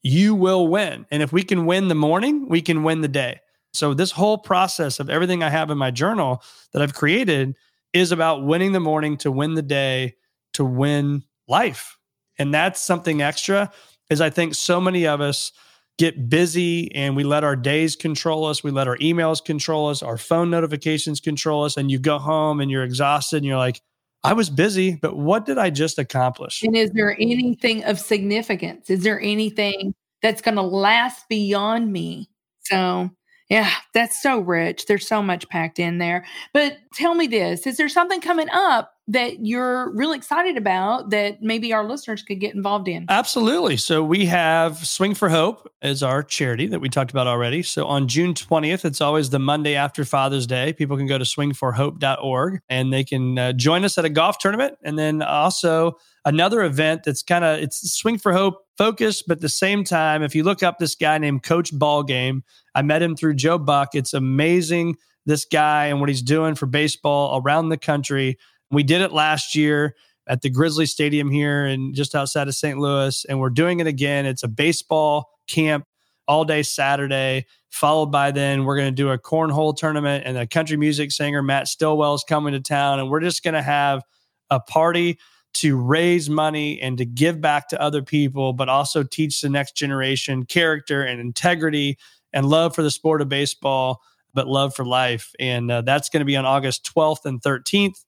you 0.01 0.35
will 0.35 0.67
win. 0.67 1.05
And 1.11 1.23
if 1.23 1.33
we 1.33 1.43
can 1.43 1.65
win 1.65 1.87
the 1.87 1.95
morning, 1.95 2.47
we 2.47 2.61
can 2.61 2.83
win 2.83 3.01
the 3.01 3.07
day. 3.07 3.39
So 3.75 3.93
this 3.93 4.11
whole 4.11 4.37
process 4.37 4.99
of 4.99 5.09
everything 5.09 5.43
I 5.43 5.49
have 5.49 5.69
in 5.69 5.77
my 5.77 5.91
journal 5.91 6.41
that 6.73 6.81
I've 6.81 6.93
created 6.93 7.55
is 7.93 8.11
about 8.11 8.43
winning 8.43 8.71
the 8.71 8.79
morning 8.79 9.17
to 9.17 9.31
win 9.31 9.53
the 9.53 9.61
day 9.61 10.15
to 10.53 10.65
win 10.65 11.23
life. 11.47 11.97
And 12.37 12.53
that's 12.53 12.81
something 12.81 13.21
extra 13.21 13.71
is 14.09 14.21
I 14.21 14.29
think 14.29 14.55
so 14.55 14.79
many 14.79 15.07
of 15.07 15.21
us 15.21 15.51
get 15.97 16.29
busy 16.29 16.93
and 16.93 17.15
we 17.15 17.23
let 17.23 17.43
our 17.43 17.55
days 17.55 17.95
control 17.95 18.45
us, 18.45 18.63
we 18.63 18.71
let 18.71 18.87
our 18.87 18.97
emails 18.97 19.43
control 19.43 19.87
us, 19.87 20.03
our 20.03 20.17
phone 20.17 20.49
notifications 20.49 21.19
control 21.21 21.63
us 21.63 21.77
and 21.77 21.89
you 21.89 21.99
go 21.99 22.19
home 22.19 22.59
and 22.59 22.69
you're 22.69 22.83
exhausted 22.83 23.37
and 23.37 23.45
you're 23.45 23.57
like 23.57 23.81
I 24.25 24.33
was 24.33 24.49
busy, 24.49 24.95
but 24.95 25.15
what 25.15 25.45
did 25.45 25.59
I 25.59 25.69
just 25.69 25.99
accomplish? 25.99 26.63
And 26.63 26.75
is 26.75 26.89
there 26.91 27.15
anything 27.19 27.83
of 27.83 27.99
significance? 27.99 28.89
Is 28.89 29.03
there 29.03 29.21
anything 29.21 29.93
that's 30.23 30.41
going 30.41 30.55
to 30.55 30.63
last 30.63 31.29
beyond 31.29 31.93
me? 31.93 32.27
So, 32.61 33.11
yeah, 33.49 33.69
that's 33.93 34.21
so 34.21 34.39
rich. 34.39 34.85
There's 34.87 35.07
so 35.07 35.21
much 35.21 35.47
packed 35.49 35.79
in 35.79 35.99
there. 35.99 36.25
But 36.53 36.77
tell 36.93 37.13
me 37.13 37.27
this 37.27 37.67
is 37.67 37.77
there 37.77 37.89
something 37.89 38.21
coming 38.21 38.49
up 38.49 38.94
that 39.07 39.45
you're 39.45 39.91
really 39.93 40.17
excited 40.17 40.57
about 40.57 41.11
that 41.11 41.41
maybe 41.41 41.71
our 41.73 41.87
listeners 41.87 42.23
could 42.23 42.39
get 42.39 42.55
involved 42.55 42.87
in? 42.87 43.05
Absolutely. 43.07 43.77
So 43.77 44.03
we 44.03 44.25
have 44.25 44.77
Swing 44.85 45.13
for 45.13 45.29
Hope 45.29 45.71
as 45.81 46.01
our 46.01 46.23
charity 46.23 46.65
that 46.67 46.79
we 46.79 46.89
talked 46.89 47.11
about 47.11 47.27
already. 47.27 47.61
So 47.61 47.85
on 47.85 48.07
June 48.07 48.33
20th, 48.33 48.83
it's 48.83 49.01
always 49.01 49.29
the 49.29 49.37
Monday 49.37 49.75
after 49.75 50.05
Father's 50.05 50.47
Day. 50.47 50.73
People 50.73 50.97
can 50.97 51.05
go 51.05 51.19
to 51.19 51.23
swingforhope.org 51.23 52.61
and 52.67 52.91
they 52.91 53.03
can 53.03 53.37
uh, 53.37 53.53
join 53.53 53.85
us 53.85 53.97
at 53.97 54.05
a 54.05 54.09
golf 54.09 54.39
tournament. 54.39 54.75
And 54.83 54.97
then 54.97 55.21
also 55.21 55.97
another 56.25 56.63
event 56.63 57.03
that's 57.03 57.21
kind 57.21 57.45
of 57.45 57.59
it's 57.59 57.93
Swing 57.93 58.17
for 58.17 58.33
Hope 58.33 58.65
focused, 58.75 59.25
but 59.27 59.37
at 59.37 59.41
the 59.41 59.49
same 59.49 59.83
time, 59.83 60.23
if 60.23 60.33
you 60.33 60.43
look 60.43 60.63
up 60.63 60.79
this 60.79 60.95
guy 60.95 61.17
named 61.19 61.43
Coach 61.43 61.73
Ballgame, 61.73 62.41
I 62.73 62.81
met 62.81 63.03
him 63.03 63.15
through 63.15 63.35
Joe 63.35 63.59
Buck. 63.59 63.93
It's 63.93 64.13
amazing 64.13 64.97
this 65.25 65.45
guy 65.45 65.87
and 65.87 65.99
what 65.99 66.09
he's 66.09 66.21
doing 66.21 66.55
for 66.55 66.65
baseball 66.65 67.41
around 67.41 67.69
the 67.69 67.77
country. 67.77 68.37
We 68.75 68.83
did 68.83 68.99
it 68.99 69.13
last 69.13 69.55
year 69.55 69.95
at 70.27 70.41
the 70.41 70.49
Grizzly 70.49 70.85
Stadium 70.85 71.31
here 71.31 71.65
and 71.65 71.95
just 71.95 72.13
outside 72.13 72.49
of 72.49 72.55
St. 72.55 72.77
Louis, 72.77 73.23
and 73.29 73.39
we're 73.39 73.49
doing 73.49 73.79
it 73.79 73.87
again. 73.87 74.25
It's 74.25 74.43
a 74.43 74.49
baseball 74.49 75.29
camp 75.47 75.85
all 76.27 76.43
day 76.43 76.61
Saturday, 76.61 77.45
followed 77.69 78.07
by 78.07 78.31
then 78.31 78.65
we're 78.65 78.75
going 78.75 78.93
to 78.93 78.95
do 78.95 79.11
a 79.11 79.17
cornhole 79.17 79.73
tournament 79.77 80.25
and 80.25 80.37
a 80.37 80.45
country 80.45 80.75
music 80.75 81.13
singer 81.13 81.41
Matt 81.41 81.69
Stillwell 81.69 82.15
is 82.15 82.25
coming 82.27 82.51
to 82.51 82.59
town, 82.59 82.99
and 82.99 83.09
we're 83.09 83.21
just 83.21 83.43
going 83.45 83.53
to 83.53 83.61
have 83.61 84.03
a 84.49 84.59
party 84.59 85.19
to 85.53 85.77
raise 85.77 86.29
money 86.29 86.81
and 86.81 86.97
to 86.97 87.05
give 87.05 87.39
back 87.39 87.69
to 87.69 87.81
other 87.81 88.01
people, 88.01 88.51
but 88.51 88.67
also 88.67 89.03
teach 89.03 89.39
the 89.39 89.47
next 89.47 89.77
generation 89.77 90.43
character 90.43 91.01
and 91.01 91.21
integrity 91.21 91.97
and 92.33 92.49
love 92.49 92.75
for 92.75 92.83
the 92.83 92.91
sport 92.91 93.21
of 93.21 93.29
baseball, 93.29 94.01
but 94.33 94.49
love 94.49 94.75
for 94.75 94.83
life. 94.83 95.31
And 95.39 95.71
uh, 95.71 95.79
that's 95.79 96.09
going 96.09 96.19
to 96.19 96.25
be 96.25 96.35
on 96.35 96.45
August 96.45 96.91
12th 96.93 97.23
and 97.23 97.41
13th 97.41 98.03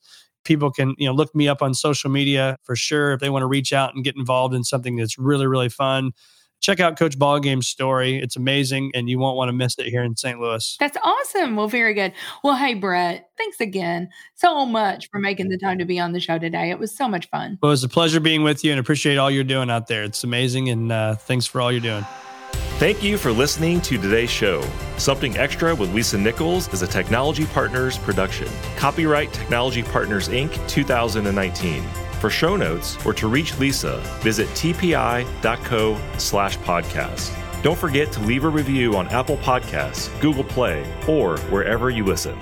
people 0.48 0.72
can 0.72 0.96
you 0.98 1.06
know 1.06 1.14
look 1.14 1.34
me 1.36 1.48
up 1.48 1.62
on 1.62 1.74
social 1.74 2.10
media 2.10 2.58
for 2.64 2.76
sure 2.76 3.12
if 3.12 3.20
they 3.20 3.30
want 3.30 3.44
to 3.44 3.48
reach 3.48 3.74
out 3.74 3.94
and 3.94 4.04
get 4.04 4.16
involved 4.16 4.56
in 4.56 4.64
something 4.64 4.96
that's 4.96 5.18
really 5.18 5.46
really 5.46 5.70
fun. 5.70 6.12
Check 6.60 6.80
out 6.80 6.98
coach 6.98 7.20
ballgame's 7.20 7.68
story. 7.68 8.18
It's 8.18 8.36
amazing 8.36 8.92
and 8.96 9.08
you 9.08 9.20
won't 9.20 9.38
want 9.38 9.50
to 9.50 9.54
miss 9.54 9.78
it 9.78 9.86
here 9.86 10.02
in 10.02 10.16
st 10.16 10.40
louis. 10.40 10.76
That's 10.80 10.98
awesome. 11.04 11.56
Well 11.56 11.68
very 11.68 11.94
good. 11.94 12.14
Well 12.44 12.56
hey 12.56 12.74
brett 12.74 13.30
thanks 13.38 13.60
again 13.60 14.10
so 14.34 14.66
much 14.66 15.10
for 15.12 15.20
making 15.20 15.50
the 15.50 15.58
time 15.58 15.78
to 15.78 15.86
be 15.86 16.00
on 16.00 16.14
the 16.14 16.20
show 16.20 16.40
today. 16.40 16.72
It 16.72 16.80
was 16.80 16.96
so 16.96 17.08
much 17.08 17.30
fun. 17.30 17.60
Well, 17.62 17.70
it 17.70 17.74
was 17.74 17.84
a 17.84 17.90
pleasure 17.90 18.20
being 18.20 18.44
with 18.44 18.64
you 18.64 18.72
and 18.72 18.80
appreciate 18.80 19.18
all 19.18 19.30
you're 19.30 19.44
doing 19.44 19.70
out 19.70 19.88
there. 19.88 20.04
It's 20.04 20.24
amazing 20.24 20.70
and 20.70 20.92
uh, 20.92 21.16
thanks 21.16 21.46
for 21.46 21.62
all 21.62 21.72
you're 21.72 21.82
doing 21.82 22.06
Thank 22.78 23.02
you 23.02 23.18
for 23.18 23.32
listening 23.32 23.82
to 23.82 23.98
today's 23.98 24.30
show. 24.30 24.64
Something 24.98 25.36
Extra 25.36 25.74
with 25.74 25.92
Lisa 25.96 26.16
Nichols 26.16 26.72
is 26.72 26.84
a 26.84 26.88
Technology 26.88 27.48
Partners 27.48 27.98
production. 27.98 28.48
Copyright 28.76 29.34
Technology 29.34 29.82
Partners 29.82 30.30
Inc. 30.30 30.68
2019. 30.70 31.84
For 32.20 32.30
show 32.30 32.56
notes 32.56 33.04
or 33.04 33.14
to 33.16 33.28
reach 33.28 33.58
Lisa, 33.58 34.00
visit 34.22 34.48
tpi.co 34.50 36.00
slash 36.20 36.60
podcast. 36.60 37.34
Don't 37.64 37.80
forget 37.80 38.12
to 38.12 38.20
leave 38.20 38.44
a 38.44 38.50
review 38.50 38.96
on 38.96 39.08
Apple 39.08 39.38
Podcasts, 39.38 40.12
Google 40.22 40.44
Play, 40.44 40.86
or 41.08 41.40
wherever 41.50 41.90
you 41.90 42.06
listen. 42.06 42.38